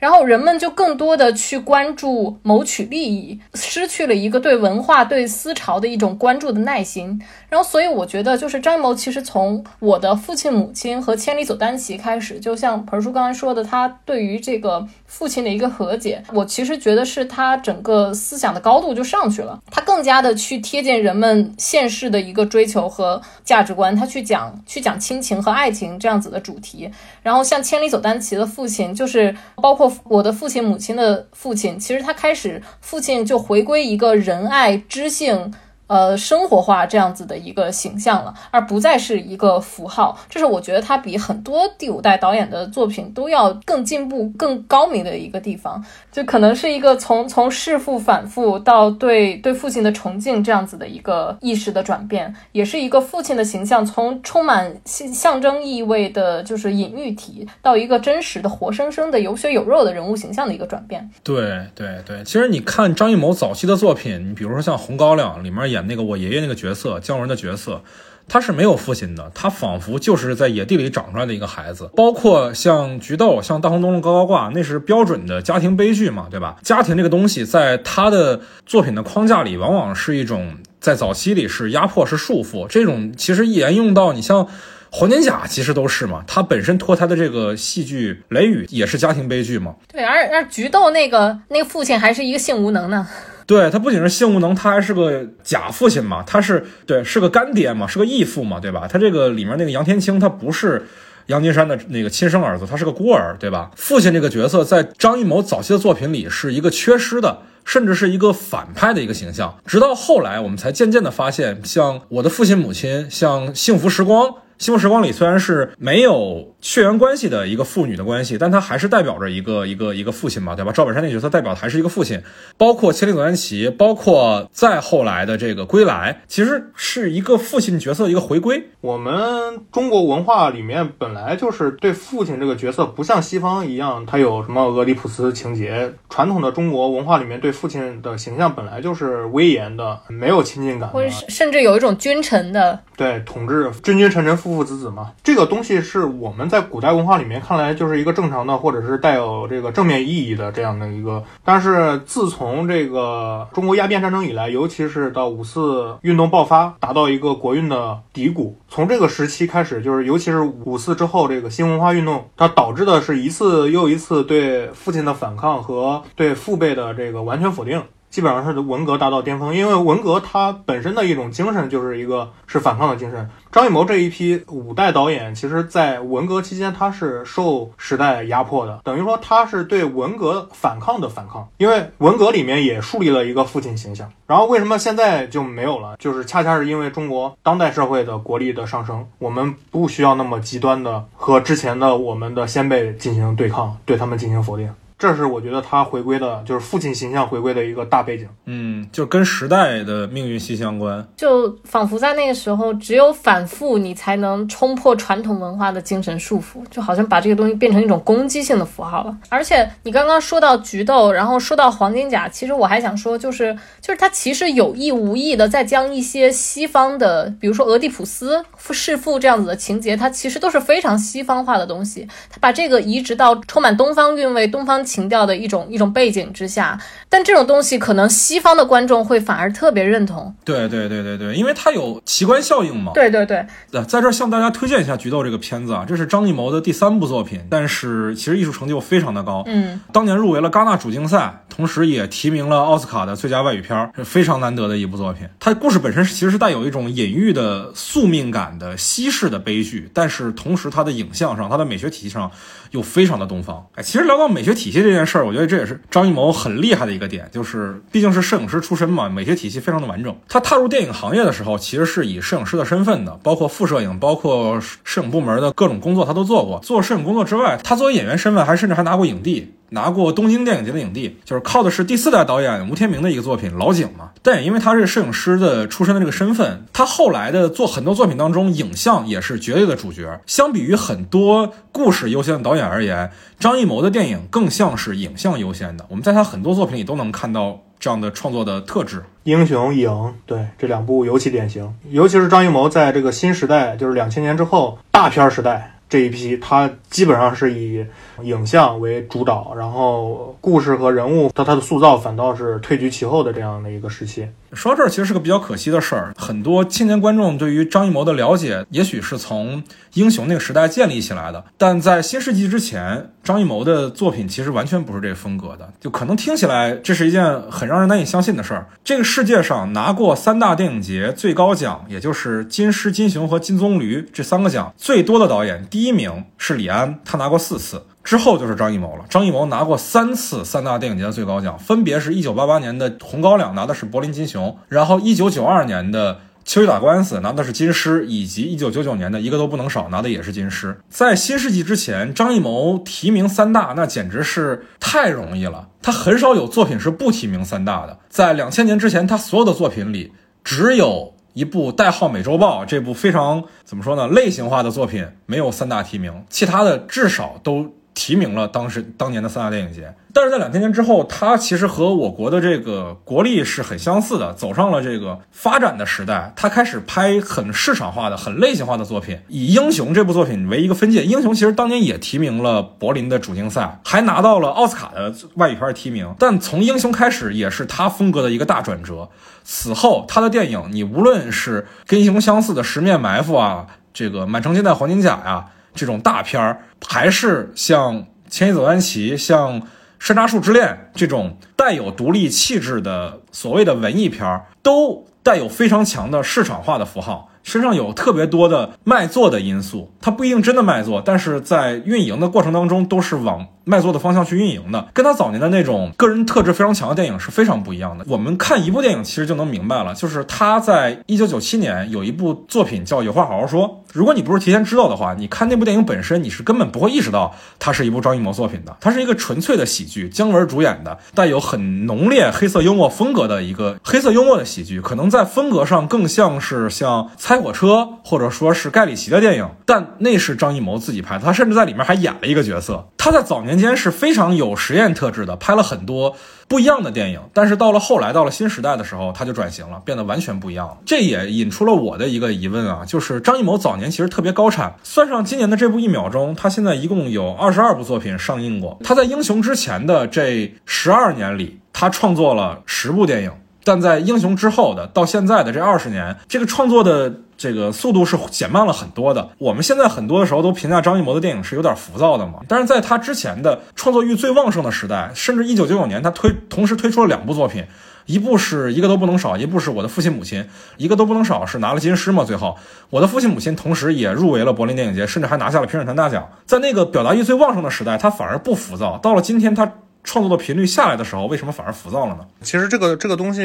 [0.01, 7.21] 然后人们就更多的去关注谋取利益，失去了一个对文化、对思潮的一种关注的耐心。
[7.51, 19.61] 然后，所以我觉得，就是张艺谋其实从我的父亲、母亲和千里走单骑开始，就像盆叔刚才说的，他对于这个父亲的一个和解，我其实觉得是他整个思想的高度就上去了。
[19.69, 26.89] 他更加的去贴近人们现世的一个追求和价值观，他去讲去讲亲情和爱情这样子的主题。
[27.21, 35.53] 然后像千里走单骑的父亲，就是包括我的父亲母亲的父亲，其实他开始父亲就回归一个仁爱知性。
[35.91, 40.17] 呃，生活化这样子的一个形象了，而不再是一个符号。
[40.29, 45.85] 这是我觉得他比很多第五代导演的作品都要更进步、更高明的一个地方。
[46.13, 61.11] 就可能是一个从 从弑父反复到对对父亲的崇敬这样子的一个意识的转变，也是一个父亲的形象从充满象象征意味的，就是隐喻体，到一个真实的、活生生的、有血有肉的人物形象的一个转变。
[61.25, 65.80] 对对对，其实你看张艺谋早期的作品，你比如说像《红高粱》里面演。
[65.87, 67.83] 那个我爷爷那个角色姜文的角色，
[68.29, 71.91] 他是没有父亲的，他仿佛就是在野地里长出来的一个孩子。
[71.97, 76.57] 包括像《菊豆》、像《大红灯笼高高挂》，那是标准的家庭悲剧嘛，对吧？
[76.63, 82.69] 家庭这个东西，在他的作品的框架里，往往是一种在早期里是压迫、是束缚。
[82.69, 84.47] 这种其实沿用到你像
[84.91, 86.23] 《黄金甲》，其实都是嘛。
[86.27, 89.75] 他本身脱胎的这个戏剧《雷雨》也是家庭悲剧嘛。
[89.93, 93.07] 对，而而菊豆那个那个父亲还是一个性无能呢。
[93.51, 98.87] 对他不仅是性无能，他还是个假父亲嘛，他是对是个干爹嘛，是个义父嘛，对吧？
[98.89, 100.87] 他这个里面那个杨天青，他不是
[101.27, 103.73] 杨金山的那个亲生儿子，他是个孤儿，对吧？
[103.75, 109.53] 父亲这个角色在张艺谋早期的作品里是一个缺失的，甚至是一个反派的一个形象。
[109.67, 114.29] 直到后来，我们才渐渐的发现，像《我的父亲母亲》，像《幸福时光》。
[114.59, 120.73] 幸福时光里虽然是没有血缘关系的一个父女的关系，但他还是代表着一个一个一个父亲嘛，对吧？
[120.73, 122.23] 赵本山那角色代表的还是一个父亲，
[122.57, 128.69] 包括千里走单骑，包括再后来的这个归来，其实是一个父亲角色的一个回归。
[128.81, 135.93] 我们中国文化里面本来就是对父亲这个角色，不像西方一样，他有什么俄狄浦斯情节。
[136.09, 142.81] 传统的中国文化里面对父亲的形象本来就是威严的，没有亲近感，或者甚至有一种君臣的。
[142.97, 151.23] 对，统治君君臣臣父父子子嘛，这个东西是我们在古代文化里面看来就是一个正常的，或者是带有这个正面意义的这样的一个。
[151.45, 167.81] 但是自从这个中国鸦片战争以来，尤其是到五四运动爆发，达到一个国运的低谷，从这个时期开始，就是尤其是五四之后，这个新文化运动，它导致的是一次又一次对父亲的反抗和对父辈的这个完全否定。
[168.11, 173.31] 基本上是文革达到巅峰，因为文革它本身的一种精神就是一个是反抗的精神。
[173.53, 184.11] 张艺谋这一批五代导演，其实在文革期间他是受时代压迫的，等于说他是对文革反抗的反抗，因为文革里面也树立了一个父亲形象。
[184.27, 185.97] 然后为什么现在就没有了？
[185.99, 194.73] 就是恰恰是因为中国当代社会的国力的上升，我们不需要那么极端的和之前的我们的先辈进行对抗，对他们进行否定。
[195.01, 198.29] 这是我觉得他回归的，就是父亲形象回归的一个大背景。
[198.45, 201.09] 嗯，就跟时代的命运息息相关。
[201.17, 209.17] 就仿佛在那个时候，只有反复，你才能冲破传统文化的精神束缚，就好像把这个东西变成一种攻击性的符号了。
[209.31, 224.85] 而且你刚刚说到菊豆，然后说到黄金甲，其实我还想说，就是就是他其实有意无意的在将一些西方的，比如说俄狄浦斯弑父这样子的情节，它其实都是非常西方化的东西，他把这个移植到充满东方韵味、东方。
[224.91, 226.79] 情调的一种一种背景之下，
[227.09, 230.35] 但这种东西可能西方的观众会反而特别认同。
[230.45, 232.93] 对对对对对，因为它有奇观效应嘛。
[232.95, 233.47] 对对对。
[233.73, 239.45] 呃，在这儿向大家推荐一下《菊豆》这个片子啊，这是张艺谋的第三部作品，但是其实艺术成就非常的高。
[239.47, 239.81] 嗯。
[239.93, 245.29] 当年入围了戛纳主竞赛，同时也提名了奥斯卡的最佳外语片，是非常难得的一部作品。
[245.39, 252.31] 它故事本身其实是带有一种隐喻的宿命感的西式的悲剧，但是同时它的影像上，它的美学体系上
[252.71, 253.67] 又非常的东方。
[253.75, 254.83] 哎，其实聊到美学体系。
[254.83, 260.17] 这件事儿，我觉得这也是张艺谋很厉害的一个点，就是毕竟是摄影师出身嘛，美学体系非常的完整。
[260.29, 266.59] 他踏入电影行业的时候，其实是以摄影师的身份的，包括副摄影，包括摄影部门的各种工作他都做过。
[266.61, 269.53] 做摄影工作之外，他作为演员身份，还甚至还拿过影帝。
[269.71, 274.11] 拿过东京电影节的影帝，就是靠的是第四代导演吴天明的一个作品《老井》嘛。
[274.23, 280.21] 但也因为他是摄影师的出身的这个身份，他后来的做很多作品当中，影像也是绝对的主角。
[280.27, 285.87] 相比于很多故事优先的导演而言，张艺谋的电影更像是影像优先的。
[285.89, 289.03] 我们在他很多作品里都能看到这样的创作的特质。
[289.25, 295.77] 英雄影，对这两部尤其典型，尤其是张艺谋在这个新时代，就是两千年之后大片时代。
[295.89, 297.85] 这一批，他基本上是以
[298.25, 304.29] 影像为主导，然后故事和人物它它的塑造反倒是退居其后的这样的一个时期。
[304.53, 306.13] 说到这儿，其实是个比较可惜的事儿。
[306.17, 309.63] 很多青年观众对于张艺谋的了解，也许是从
[309.95, 315.73] 英雄那个时代建立起来的，但在新世纪之前，张艺谋的作品其实完全不是这个风格的。
[315.79, 318.67] 就可能听起来这是一件很让人难以相信的事儿。
[318.83, 327.85] 这个世界上拿过三大电影节最高奖，也就是金狮、金熊和金棕榈这三个奖最多的导演，第一名是李安，他拿过四次。
[328.11, 329.05] 之后就是张艺谋了。
[329.09, 340.81] 张艺谋拿过三次三大电影节的最高奖，分别是一九八八年的《红高粱》拿的是柏林金熊，然后一九九二年的《秋雨打官司》拿的是金狮，以及一九九九年的一个都不能少拿的也是金狮。
[340.89, 347.97] 在新世纪之前，张艺谋提名三大那简直是太容易了，他很少有作品是不提名三大的。
[348.09, 350.11] 在两千年之前，他所有的作品里
[350.43, 351.15] 只有。
[351.33, 354.09] 一部代号《美洲豹》这部非常怎么说呢？
[354.09, 359.95] 类型化的作品没有三大提名，其他的至少都提名了当时当年的三大电影节。
[360.13, 366.33] 但是在两千年之后，它其实和我国的这个国力是很相似的，走上了这个发展的时代。
[366.35, 371.03] 它开始拍很市场化的、很类型化的作品，以《英雄》这部作品为一个分界。
[371.05, 376.13] 《英雄》其实当年也提名了柏林的主竞赛，还拿到了奥斯卡的外语片提名。
[376.19, 379.09] 但从《英雄》开始，也是他风格的一个大转折。
[379.45, 387.97] 此后，他的电影，你无论是跟《英雄》相似的《十面埋伏》啊，这个《满城尽带黄金甲》呀，这种大片儿，还是像
[388.29, 389.63] 《千里走单骑》、像。
[390.03, 390.67] 《山楂树之恋》
[390.99, 397.29] 这种带有独立气质的所谓的文艺片儿，都带有非常强的市场化的符号。
[397.43, 408.05] 身上有特别多的卖座的因素，它不一定真的卖座，但是在运营的过程当中都是往卖座的方向去运营的，跟他早年的那种个人特质非常强的电影是非常不一样的。
[408.09, 427.09] 我们看一部电影其实就能明白了，就是他在一九九七年有一部作品叫《有话好好说》，如果你不是提前知道的话，你看那部电影本身你是根本不会意识到它是一部张艺谋作品的，它是一个纯粹的喜剧，姜文主演的，带有很浓烈黑色幽默风格的一个黑色幽默的喜剧，可能在风格上更像是像。
[427.17, 432.89] 猜火车，或者说是盖里奇的电影，但那是张艺谋自己拍的，他甚至在里面还演了一个角色。
[432.97, 436.17] 他在早年间是非常有实验特质的，拍了很多
[436.49, 437.21] 不一样的电影。
[437.33, 440.79] 但是到了后来，到了新时代的时候，他就转型了，变得完全不一样了。
[440.85, 448.79] 这也引出了我的一个疑问啊，就是张艺谋早年其实特别高产，算上今年的这部《一秒钟》，他现在一共有二十二部作品上映过。
[448.83, 453.33] 他在《英雄》之前的这十二年里，他创作了十部电影。
[453.63, 459.31] 但在英雄之后的到现在的这二十年，这个创作的这个速度是减慢了很多的。
[459.39, 467.65] 我们现在很多的时候都评价张艺谋的电影是有点浮躁的嘛，但是在他之前的创作欲最旺盛的时代，甚至一九九九年他推同时推出了两部作品，
[468.05, 472.55] 一部是一个都不能少，一部是我的父亲母亲，一个都不能少是拿了金狮嘛，最后
[472.91, 476.29] 我的父亲母亲同时也入围了柏林电影节，甚至还拿下了评审团大奖。
[476.45, 478.99] 在那个表达欲最旺盛的时代，他反而不浮躁。
[478.99, 479.73] 到了今天，他。
[480.03, 482.27] 创作的频率下来的时候，为什么反而浮躁了呢？
[482.43, 483.43] 其实这个这个东西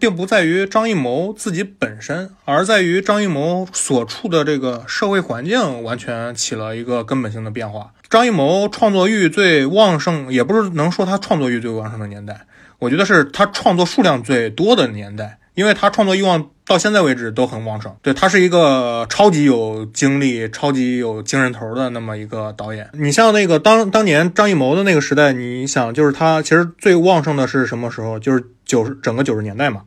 [0.00, 7.92] 并不在于张艺谋自己本身，而在于张艺谋所处的这个社会环境完全起了一个根本性的变化。
[8.08, 12.46] 张艺谋创作欲最旺盛，也不是能说他创作欲最旺盛的年代，
[12.78, 16.50] 我觉得是他创作数量最多的年代，因为他创作欲望。
[16.68, 22.88] 到现在为止都很旺盛，对他是一个超级有精力、超级有精神头的那么一个导演。
[22.92, 28.18] 你像那个当当年张艺谋的那个时代，你想就是他其实最旺盛的是什么时候？
[28.18, 29.82] 就是九十整个九十年代嘛。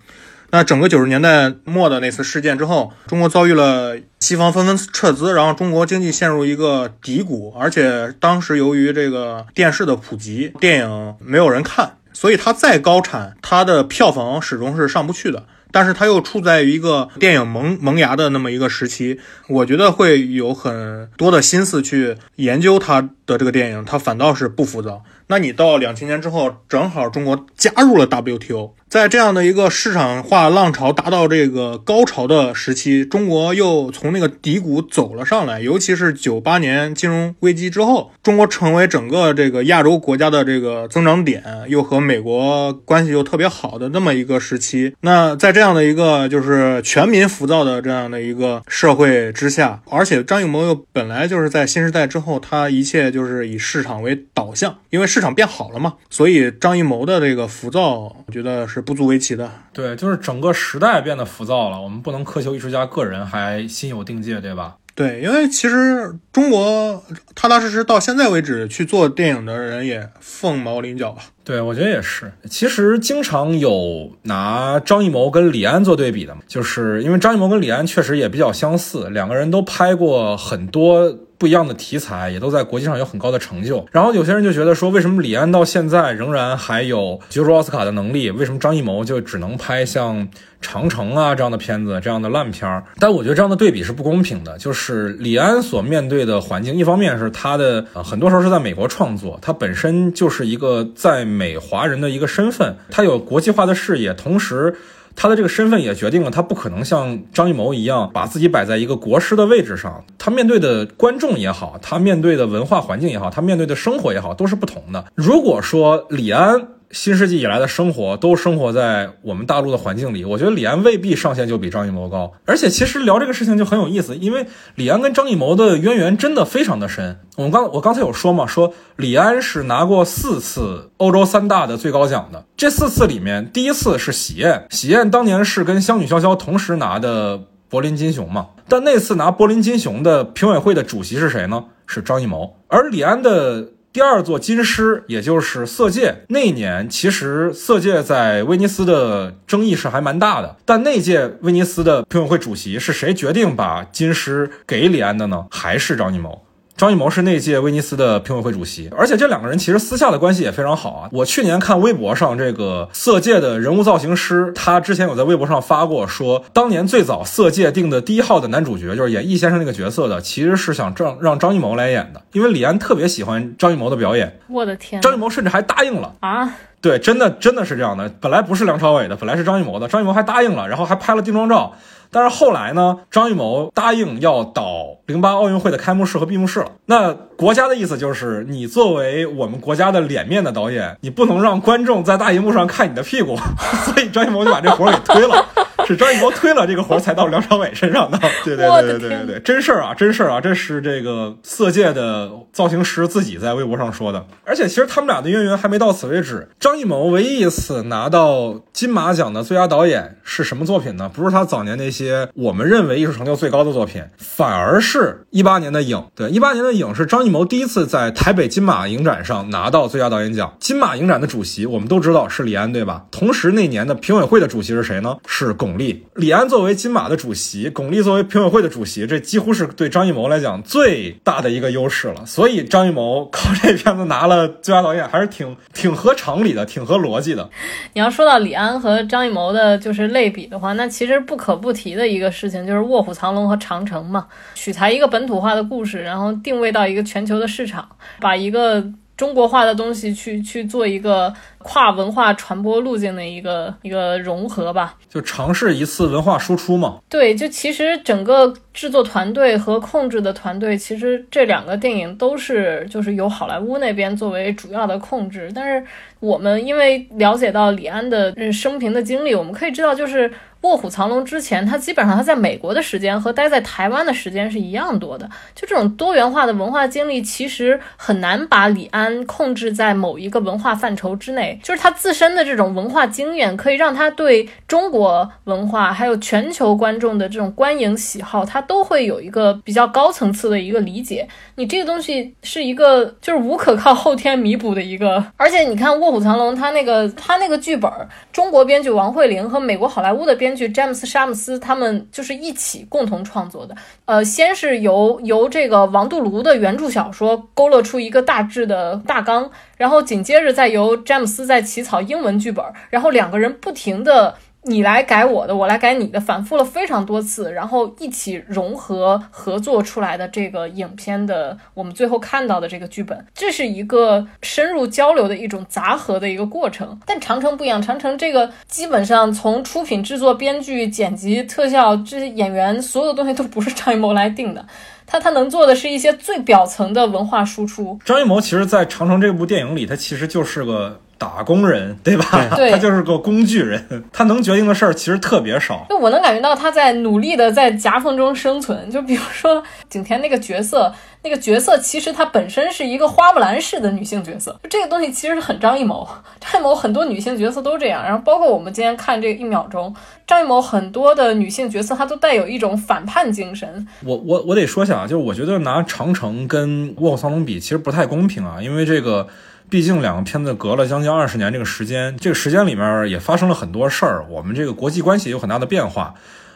[0.53, 15.45] 那整个九十年代末的那次事件之后，中国遭遇了西方纷纷撤资，然后中国经济陷入一个低谷，而且当时由于这个电视的普及，电影没有人看，所以它再高产，它的票房始终是上不去的。
[15.71, 25.03] 但是它又处在于一个电影萌萌芽的那么一个时期，我觉得会有很多的心思去研究它的这个电影，它反倒是不浮躁。
[25.27, 28.73] 那你到两千年之后，正好中国加入了 WTO。
[28.91, 35.61] 在这样的一个市场化浪潮达到这个高潮的时期，中国又从那个低谷走了上来。
[35.61, 44.93] 尤其是九八年金融危机之后，中国成为整个这个亚洲国家的这个增长点，又和美国关系又特别好的那么一个时期。
[44.99, 58.80] 那在这样的一个就是全民浮躁的这样的一个社会之下，而且张艺谋又本来就是在新时代之后，他一切就是以市场为导向，因为市场变好了嘛，所以张艺谋的这个浮躁，我觉得是。
[58.81, 61.81] 不足为奇的，对，就是整个时代变得浮躁了。
[61.81, 64.75] 我们不能苛求艺术家个人还心有定界，对吧？
[64.93, 67.01] 对，因为其实中国
[67.33, 71.21] 踏踏实实到现在为止去做电影的人也凤毛麟角吧。
[71.43, 72.31] 对，我觉得也是。
[72.49, 81.17] 其实经常有拿张艺谋跟李安做对比的嘛，就是因为张艺谋跟李安确实也比较相似，两个人都拍过很多。
[81.41, 83.83] 不一样的题材，也都在国际上有很高的成就。
[83.91, 88.29] 然后有些人就觉得说，为什么李安到现在仍然还有角逐奥斯卡的能力？
[88.29, 90.27] 为什么张艺谋就只能拍像？
[90.63, 94.55] 长城啊，这样的片子，这样的烂片儿，但我觉得这样的对比是不公平的。
[94.59, 104.75] 就是李安所面对的环境，一方面是他的呃，很多时候是在美国创作，他本身就是一个在美华人的一个身份，他有国际化的视野，同时
[105.15, 110.03] 他的这个身份也决定了他不可能像张艺谋一样把自己摆在一个国师的位置上。
[110.17, 115.05] 他面对的观众也好，他面对的文化环境也好，他面对的生活也好，都是不同的。
[115.15, 122.31] 如果说李安，新世纪以来的生活都生活在我们大陆的环境里，我觉得李安未必上限就比张艺谋高。
[122.45, 127.19] 而且其实聊这个事情就很有意思，因为李安跟张艺谋的渊源真的非常的深。
[127.37, 137.39] 我们刚我刚才有说嘛，说李安是拿过四次欧洲三大的最高奖的，这四次里面第一次是《喜宴》，《喜宴》当年是跟《香女潇潇》同时拿的
[137.69, 141.63] 柏林金熊嘛，但那次拿柏林金熊的评委会的主席是谁呢？
[141.87, 143.69] 是张艺谋，而李安的。
[143.93, 150.55] 第二座金狮，也就是《色戒》那年，其实《色戒》在威尼斯的争议是还蛮大的。
[150.63, 155.45] 但那届威尼斯的评委会主席是谁决定把金狮给李安的呢？
[155.51, 156.41] 还是张艺谋？
[156.77, 161.09] 张艺谋是那届威尼斯的评委会主席，而且这两个人其实私下的关系也非常好啊。
[161.11, 174.39] 我去年看微博上这个色戒的人物造型师，他之前有在微博上发过，说当年最早色戒定的第一号的男主角就是演易先生那个角色的，其实是想让让张艺谋来演的，因为李安特别喜欢张艺谋的表演。
[174.47, 176.51] 我的天，张艺谋甚至还答应了啊！
[176.81, 181.73] 对，真的真的是这样的，本来不是梁朝伟的，本来是张艺谋的，张艺谋还答应了，然后还拍了定妆照。
[182.13, 186.71] 但是后来呢，张艺谋答应要导零八奥运会的开幕式和闭幕式了。
[186.87, 193.35] 那国家的意思就是，你作为我们国家的脸面的导演，你不能让观众在大荧幕上看你的屁股，
[193.83, 195.43] 所以张艺谋就把这活儿给推了。
[195.83, 198.17] 是张艺谋推了这个活儿才到梁朝伟身上的。
[198.45, 204.23] 对对对对对对对，真事儿啊，真事儿啊，这是这个色戒的造型师自己在微博上说的。
[204.45, 206.47] 而且其实他们俩的渊源还没到此为止。
[206.59, 211.09] 张艺谋唯一一次拿到金马奖的最佳导演是什么作品呢？
[211.11, 216.05] 不是他早年那些我们认为艺术成就最高的作品，反而是一八年的影。
[216.15, 220.55] 对，一八年的影是张艺谋第一次在台北金马影展上拿到最佳导演奖。
[220.59, 223.05] 金马影展的主席我们都知道是李安，对吧？
[223.09, 225.17] 同时那年的评委会的主席是谁呢？
[225.25, 225.71] 是巩。
[225.71, 232.25] 俐、李安作为金马的主席，巩俐作为评委会的主席，这几乎是对张艺谋来讲最大的一个优势了。
[232.25, 237.49] 所以张艺谋靠这片子拿了最佳导演，还是挺 挺合常理的，挺合逻辑的。
[237.93, 247.87] 你要说到李安和张艺谋的，就是类比的话，那其实不可不提的一个事情就是《卧虎藏龙》和《长城》嘛，取材一个本土化的故事，然后定位到一个全全球的市场，
[248.19, 248.83] 把一个。
[249.17, 251.31] 中国化的东西去去做一个
[251.63, 256.99] 跨文化传播路径的一个一个融合吧，就尝试一次文化输出嘛。
[257.09, 265.85] 对，就其实整个制作团队和控制的团队，其实这两个电影都是就是由好莱坞那边作为主要的控制，但是
[266.19, 270.31] 我们因为了解到李安的生平的经历，我们可以知道就是。
[270.61, 275.27] 卧虎藏龙之前，他基本上他在美国的时间和待在台湾的时间是一样多的。
[275.55, 281.50] 就这种多元化的文化经历，其实很难把李安控制在某一个文化范畴之内。
[281.63, 291.27] 就是他自身的这种文化经验，可以让他对中国文化还有全球观众的这种观影喜好，他都会有一个比较高层次的一个理解。
[291.55, 295.25] 你这个东西是一个就是无可靠后天弥补的一个。
[295.37, 297.91] 而且你看卧虎藏龙，他那个他那个剧本，
[298.31, 300.51] 中国编剧王慧玲和美国好莱坞的编。
[300.51, 303.73] 剧詹姆斯·沙姆斯他们就是一起共同创作的。
[304.03, 309.49] 呃，先是由由这个王杜卢的原著小说勾勒出一个大致的大纲，
[309.81, 314.35] 然后紧接着再由詹姆斯在起草英文剧本，然后两个人不停的。
[314.63, 326.99] 你来改我的，我来改你的，反复了非常多次，然后一起融合合作出来的这个影片的，我们最后看到的这个剧本，这是一个深入交流的一种杂合的一个过程。
[327.07, 334.63] 但长城不一样，长城这个基本上从出品、制作、编剧、剪辑、特效这些演员所有的东西都不是张艺谋来定的，
[335.11, 337.99] 他他能做的是一些最表层的文化输出。
[338.05, 341.01] 张艺谋其实，在长城这部电影里，他其实就是个。
[341.21, 342.25] 打工人 对吧？
[342.57, 345.85] 对， 他就是个工具人， 他能决定的事儿其实特别少。
[345.87, 348.89] 就我能感觉到他在努力的在夹缝中生存。
[348.89, 350.91] 就比如说景甜那个角色，
[351.23, 354.59] 那个角色其实她本身是一个花木兰式的女性角色。
[354.63, 356.07] 就这个东西其实很张艺谋，
[356.39, 358.03] 张艺谋很多女性角色都这样。
[358.03, 359.95] 然后包括我们今天看这一秒钟，
[360.25, 363.87] 张艺谋很多的女性角色，她都带有一种反叛精神。
[364.03, 369.27] 我我我得说一下啊，就是我觉得拿长城跟卧虎藏龙比，其实不太公平啊，因为这个。
[369.71, 376.13] 毕竟两个片子隔了将近二十年，这个时间，这个时间里面也发生了很多事儿，我们这个国际关系有很大的变化。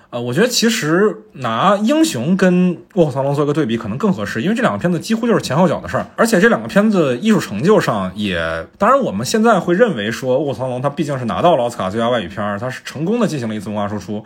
[0.09, 14.25] 呃，我觉得其实拿英雄跟卧虎藏龙做一个对比可能更合适，因为这两个片子几乎就是前后脚的事儿，而且这两个片子艺术成就上也，当然我们现在会认为说卧虎藏龙它毕竟是拿到了奥斯卡最佳外语片，它是成功的进行了一次文化输出。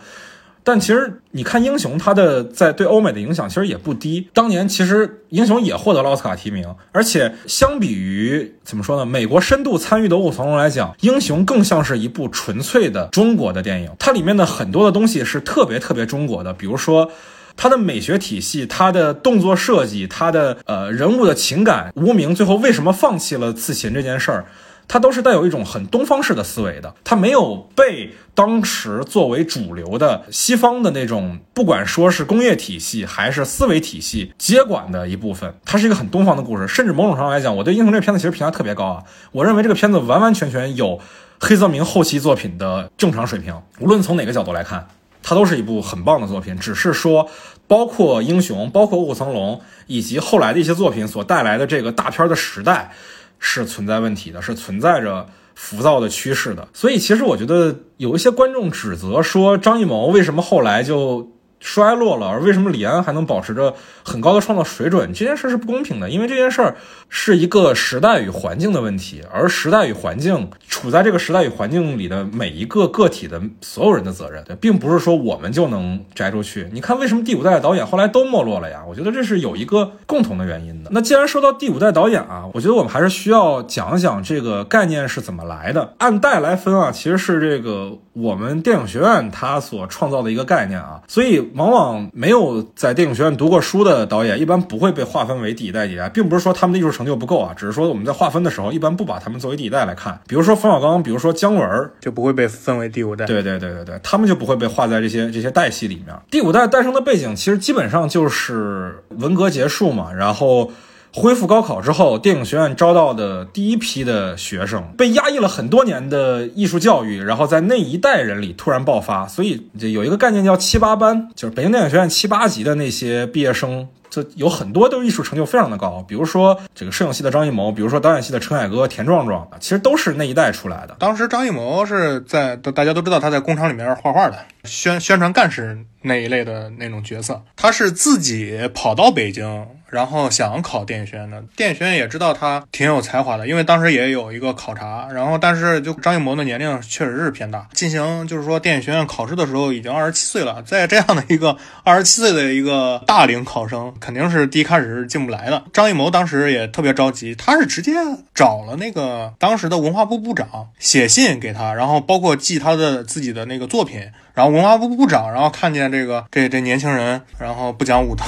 [0.71, 4.29] 但其实你看英雄，他的在对欧美的影响其实也不低。
[4.35, 13.89] 当年其实英雄也获得了奥斯卡提名，而且相比于怎么说呢，美国深度参与的《卧虎藏龙》来讲，英雄更像是一部纯粹的中国的电影。
[13.97, 17.11] 它里面的很多的东西是特别特别中国的，比如说
[17.57, 21.91] 它的美学体系、它的动作设计、它的呃人物的情感。
[21.95, 24.45] 无名最后为什么放弃了刺秦这件事儿？
[24.89, 36.67] 它都是带有一种很东方式的思维的，它没有被当时作为主流的西方的那种，不管说是工业体系还是思维体系接管的一部分，它是一个很东方的故事。
[36.67, 40.99] 甚至某种程度来讲，我对《英雄》这片子其实评价特别高啊，我认为这个片子完完全全有
[41.39, 44.87] 黑泽明后期作品的正常水平，无论从哪个角度来看，
[45.21, 46.57] 它都是一部很棒的作品。
[46.57, 47.29] 只是说，
[47.67, 52.91] 包括《英雄》、包括《卧虎藏龙》以及后来的一些作品所带来的这个大片儿的时代。
[53.39, 55.25] 是存在问题的，是存在着
[55.55, 56.67] 浮躁的趋势的。
[56.73, 61.31] 所以，其实我觉得有一些观众指责说，张艺谋为什么后来就。
[61.59, 65.11] 衰落了，而为什么李安还能保持着很高的创作水准？
[65.13, 66.75] 这件事是不公平的，因为这件事儿
[67.09, 76.69] 是一个时代与环境的问题，而时代与环境处在这个时代与环境里的每一个个体的所有人的责任，并不是说我们就能摘出去。
[76.71, 78.83] 你看，为什么第五代导演后来都没落了呀？
[78.87, 80.89] 我觉得这是有一个共同的原因的。
[80.93, 85.93] 那既然说到第五代导演啊，我觉得我们还是需要讲讲这个概念是怎么来的。
[85.97, 91.48] 按代来分啊，其实是这个我们电影学院它所创造的一个概念啊，所以。
[91.55, 100.19] 往往没有在电影学院读过书的导演，一般不会被划分为第一代、第一代，并不是说他们的艺术成就不够啊，只是说我们在划分的时候，一般不把他们作为第一代来看。
[100.27, 103.25] 比如说冯小刚，比如说姜文，就不会被分为第五代。
[103.25, 106.15] 对对对对对，他们就不会被划在这些这些代系里面。
[106.31, 110.71] 第五代诞生的背景，其实基本上就是文革结束嘛，然后。
[111.13, 123.87] 恢复高考之后，电影学院招到的第一批的学生，被压抑了很多年的艺术教育，然后在那一代人里突然爆发，所以有一个概念叫七八班，就是北京电影学院七八级的那些毕业生。
[124.09, 130.95] 就有很多都艺术成就非常的高，比如说这个摄影系的张艺谋，比如说导演系的陈凯歌、田壮壮，其实都是那一代出来的。
[130.97, 139.65] 当时张艺谋是在大家都知道他在工厂里面画画的，宣宣传干事那一类的那种角色，他是自己跑到北京。
[139.89, 145.09] 然后想考电影学院的，电影学院也知道他挺有才华的，因为当时也有一个考察。
[145.11, 155.63] 然后，但是就张艺谋的年龄确实是偏大，进行就是说电影学院考试的时候已经二十七岁了，在这样的一个 二十七岁的一个大龄考生，肯定是第一开始是进不来的。
[155.73, 157.93] 张艺谋当时也特别着急，他是直接
[158.35, 164.11] 找了那个当时的文化部部长写信给他，然后包括寄他的自己的那个作品。
[164.39, 168.23] 然后文化部部长，然后看见这个这这年轻人，然后不讲武德，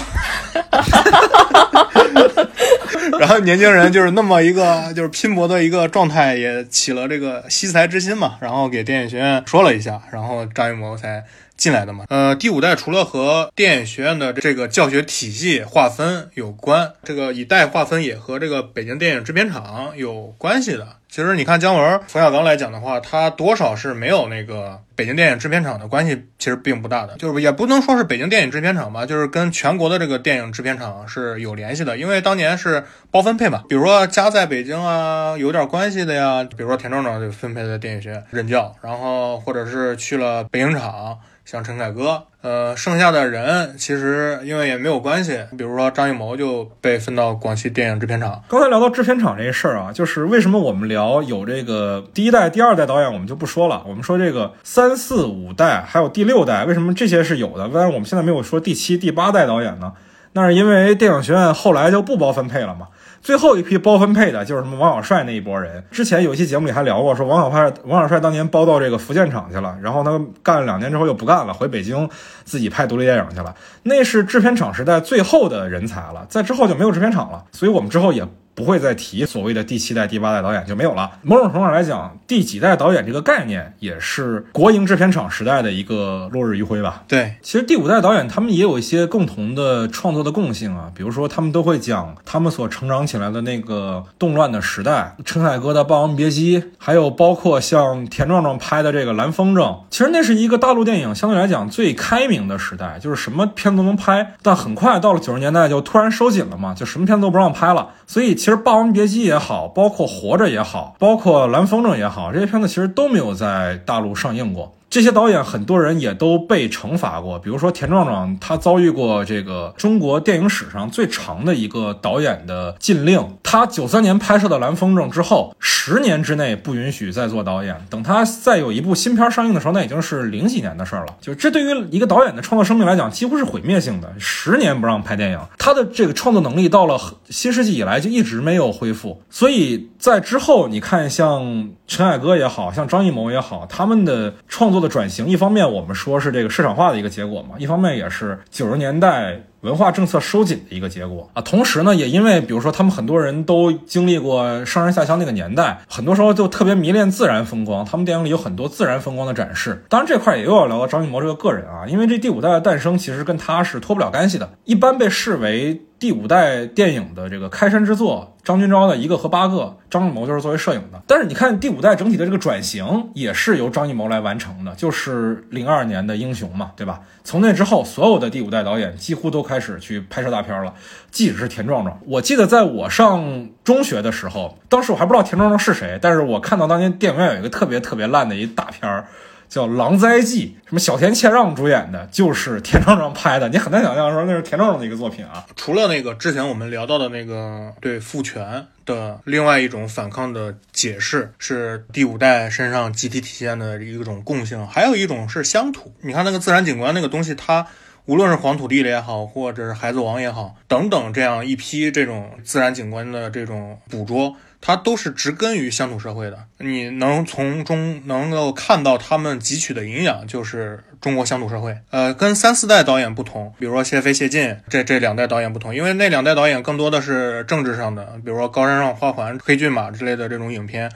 [3.17, 11.23] 然后年轻人就是那么一个就是拼搏的一个状态，也起了这个惜才之心嘛，然后给电影学院说了一下，然后张艺谋才。
[11.57, 20.87] 进来的嘛，呃，第五代除了和电影学院的这个教学体系划分有关，这个以代划分也和这个北京电影制片厂有关系的。
[21.11, 41.19] 其实你看姜文、冯小刚来讲的话，他多少是没有那个北京电影制片厂的关系，其实并不大的，就是也不能说是北京电影制片厂吧，就是跟全国的这个电影制片厂是有联系的，因为当年是包分配嘛，比如说家在北京啊，有点关系的呀，比如说田壮壮就分配在电影学院任教，然后或者是去了北影厂。
[41.43, 48.43] 像陈凯歌，呃，剩下的人其实因为也没有关系，比如说张艺谋就被分到广西电影制片厂。
[48.49, 53.83] 刚才聊到制片厂这事儿啊，就是为什么我们聊有这个第一代、第二代导演，我们就不说了。
[53.87, 57.67] 我们说这个三四五代还有第六代，为什么这些是有的？
[57.67, 59.93] 为什么我们现在没有说第七、第八代导演呢？
[60.33, 62.87] 那是因为电影学院后来就不包分配了嘛。
[63.21, 65.83] 最后一批包分配的就是什么王小帅那一波人。
[65.91, 72.09] 之前有一期节目里还聊过，说王小帅王小帅当年包到这个福建厂去了，然后他干了两年之后又不干了，回北京
[72.43, 73.55] 自己拍独立电影去了。
[73.83, 78.27] 那是制片厂时代最后的人才了，在之后就没有制片厂了，所以我们之后也。
[78.53, 81.09] 不会再提所谓的第七代、第八代导演就没有了。
[81.21, 87.03] 某种程度上来讲，第几代导演这个概念也是国营制片厂时代的一个落日余晖吧。
[87.07, 104.35] 对，其实第五代导演他们也有一些共同的创作的共性啊，比如说他们都会讲他们所成长起来的那个动乱的时代，陈凯歌的《霸王别姬》，还有包括像田壮壮拍的这个《蓝风筝》，其实那是一个大陆电影相对来讲最开明的时代，就是什么片子都能拍。
[104.41, 108.40] 但很快到了九十年代就突然收紧了嘛，就什么片子都不让拍了，所以。
[108.41, 114.73] 其实《霸王别姬》也好，包括《活着》也好，包括《蓝风筝》也好，这些片子其实都没有在大陆上映过。
[114.91, 123.25] 这些导演很多人也都被惩罚过，比如说田壮壮，他遭遇过这个中国电影史上最长的一个导演的禁令。
[123.41, 127.73] 他九三年拍摄的《蓝风筝》之后，十年之内不允许再做导演。
[127.89, 131.15] 等他再有一部新片上映的时候，那已经是零几年的事儿了。
[131.21, 134.13] 就这对于一个导演的创作生命来讲，几乎是毁灭性的。
[134.19, 139.21] 十年不让拍电影，他的这个创作能力到了新世纪以来就一直没有恢复。
[139.29, 149.43] 所以在之后，你看像陈凯歌也好像张艺谋也好，他们的创作的转型，一方面我们说是这个市场化的一个结果嘛，一方面也是九十年代。
[149.61, 159.85] 文化政策收紧的一个结果啊，同时呢，也因为比如说他们很多人都经历过上山下乡那个年代，很多时候就特别迷恋自然风光，他们电影里有很多自然风光的展示。
[159.87, 165.79] 当然这块也又要聊到张艺谋这个个人啊，因为这第五代的诞生其实跟他是脱不了干系的，一般被视为。
[166.01, 170.99] 第五代电影的这个开山之作，张君昭的一个和八个，张艺谋就是作为摄影的。
[171.05, 177.01] 但是你看第五代整体的这个转型，也是由张艺谋来完成的，就是零二年的《英雄》嘛，对吧？
[177.23, 180.73] 从那之后，所有的第五代导演几乎都开始去拍摄大片了，
[181.11, 181.99] 即使是田壮壮。
[182.07, 189.05] 我记得在我上中学的时候，当时我还不知道田壮壮是谁，但是我看到当年电影院有一个特别特别烂的一大片儿。
[189.51, 193.49] 叫《狼灾记》，什么小田切让主演的，就是田壮壮拍的。
[193.49, 195.45] 你很难想象说那是田壮壮的一个作品啊。
[195.57, 205.93] 除了那个之前我们聊到的那个对父权的另外一种反抗的解释，是第五代身上集体体现的一种共性，还有一种是乡土。
[205.99, 207.67] 你看那个自然景观那个东西，它
[208.05, 214.33] 无论是黄土地了也好，或者是孩子王也好，等等这样一批这种自然景观的这种捕捉。
[214.61, 221.75] 它都是植根于乡土社会的，你能从中能够看到他们汲取的营养，就是中国乡土社会。
[221.89, 230.91] 呃，跟三四代导演不同，比如说谢飞、谢晋这这两代导演不同，因为那两代导演更多的是政治上的，比如说《高山上花环》《黑骏马》之类的这种影片。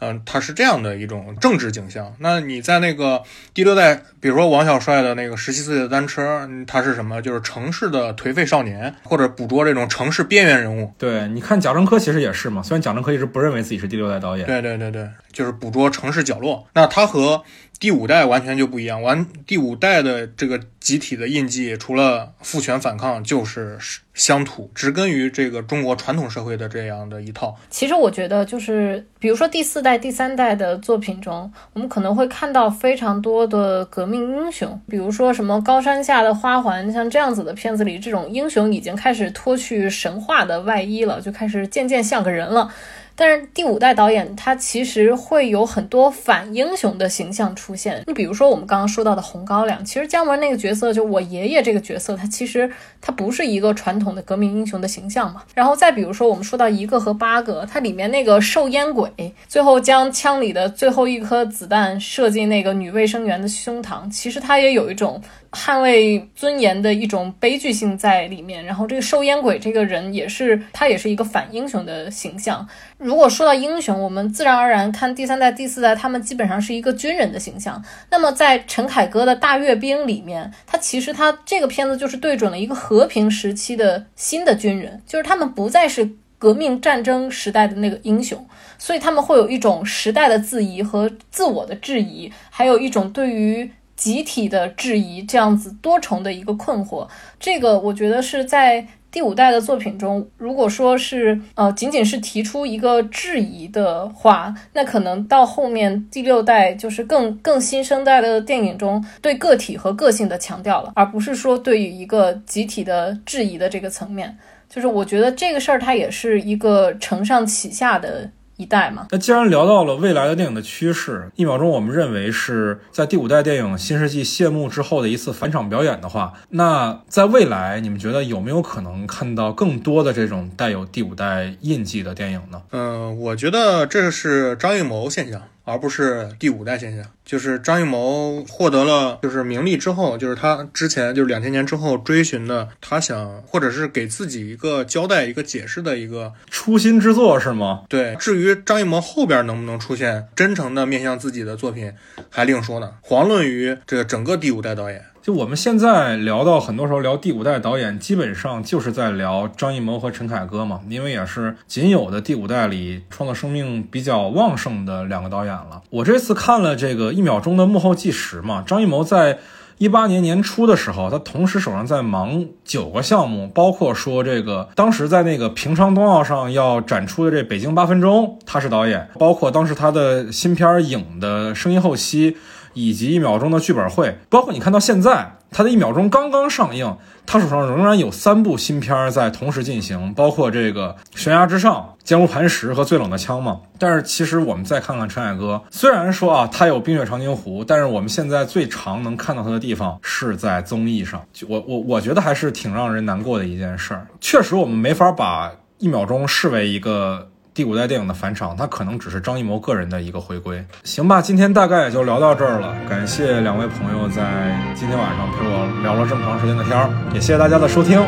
[0.00, 2.14] 嗯，它是这样的一种政治景象。
[2.18, 3.22] 那你在那个
[3.54, 7.22] 第六代，比如说王小帅的那个十七岁的单车，他是什么？
[7.22, 10.92] 就是城市的颓废少年，或者捕捉这种城市边缘人物。
[10.98, 12.62] 对，你看贾樟柯其实也是嘛。
[12.62, 14.46] 虽然贾樟柯一直不认为自己是第六代导演。
[14.46, 16.66] 对对对对，就是捕捉城市角落。
[16.74, 17.42] 那他和。
[17.78, 23.78] 第五代完全就不一样，完第五代的这个集体的印记，除了父权反抗，就是
[24.14, 27.54] 乡土，植根于这个中国传统社会的这样的一套。
[27.68, 42.72] 其实我觉得，就是比如说第四代、第三代的作品中，我们可能会看到非常多的革命英雄，比如说什么高山下的花环，像这样子的片子里，这种英雄已经开始脱去神话的外衣了，就开始渐渐像个人了。
[43.16, 48.02] 但是第五代导演他其实会有很多反英雄的形象出现。
[48.06, 55.42] 你比如说我们刚刚说到的红高粱，其实姜文那个角色就我爷爷这个角色，他其实他不是一个传统的革命英雄的形象嘛。
[55.54, 59.10] 然后再比如说我们说到一个和八个，它里面那个瘦烟鬼，
[59.48, 65.20] 最后将枪里的最后一颗子弹射进那个女卫生员的胸膛，其实他也有一种。
[65.52, 72.66] 捍卫尊严的一种悲剧性在里面，然后这个瘦烟鬼这个人也是他也是一个反英雄的形象。
[72.98, 77.82] 如果说到英雄，我们自然而然看第三代、第四代，他们基本上是一个军人的形象。
[78.10, 93.70] 那么在陈凯歌的大阅兵里面，他其实他这个片子就是对准了一个和平时期的新的军人，就是他们不再是革命战争时代的那个英雄，所以他们会有一种时代的自疑和自我的质疑，还有一种对于。
[93.96, 97.08] 集体的质疑，这样子多重的一个困惑，
[97.40, 114.36] 这个我觉得是在第五代的作品中，如果说是呃仅仅是提出一个质疑的话，那可能到后面第六代就是更更新生代的电影中对个体和个性的强调了，而不是说对于一个集体的质疑的这个层面，
[114.68, 118.30] 就是我觉得这个事儿它也是一个承上启下的。
[118.56, 132.62] 一代嘛，那既然聊到了未来的电影的趋势，一秒钟我们认为是在第五代电影新世纪谢幕之后的一次返场表演的话，那在未来你们觉得有没有可能看到更多的这种带有第五代印记的电影呢？
[132.70, 135.42] 嗯，我觉得这是张艺谋现象。
[135.66, 147.82] 而不是第五代现象，就是张艺谋获得了就是名利之后，就是他之前就是两千年之后追寻的，他想或者是给自己一个交代、一个解释的一个初心之作是吗？
[147.88, 148.14] 对。
[148.20, 151.92] 至于张艺谋后边能不能出现真诚的面向自己的作品，
[152.30, 152.92] 还另说呢。
[153.02, 155.04] 遑论于这个整个第五代导演。
[155.26, 165.82] 就我们现在聊到，很多时候聊第五代导演，基本上就是在聊张艺谋和陈凯歌嘛，因为也是仅有的第五代里创作生命比较旺盛的两个导演了。
[165.90, 169.40] 我这次看了这个一秒钟的幕后纪实嘛，张艺谋在
[169.78, 182.36] 一八年年初的时候，他同时手上在忙九个项目，包括说这个当时在那个平昌冬奥上要展出的这北京八分钟，他是导演，包括当时他的新片影的声音后期。
[182.76, 191.74] 以及一秒钟的剧本会，包括你看到现在，他的一秒钟刚刚上映，他手上仍然有三部新片在同时进行，包括这个《悬崖之上》、
[192.06, 193.60] 《坚如磐石》和《最冷的枪》嘛。
[193.78, 201.24] 但是其实我们再看看陈凯歌，虽然说啊，他有《冰雪长津湖》，但是我们现在最常能看到他的地方是在综艺上。
[201.32, 204.06] 就我我我觉得还是挺让人难过的一件事儿。
[204.20, 207.30] 确实，我们没法把一秒钟视为一个。
[207.56, 210.62] 第五代电影的返场，它可能只是张艺谋个人的一个回归。
[210.84, 212.76] 行吧，今天大概也就聊到这儿了。
[212.86, 217.98] 感谢两位朋友在今天晚上陪我聊了这么长时间的天儿，也谢谢大家的收听。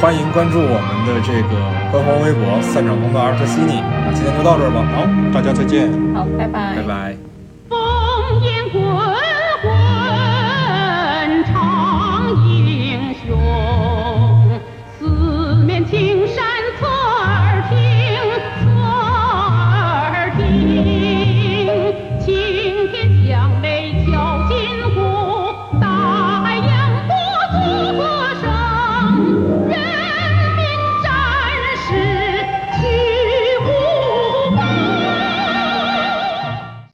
[0.00, 1.52] 欢迎关注我们的这个
[1.92, 5.92] 官方微博“散场工作 Art c i n 那今天就到这儿吧，好，大家再见。
[6.14, 7.16] 好，拜拜，拜拜。
[7.68, 8.64] 烽烟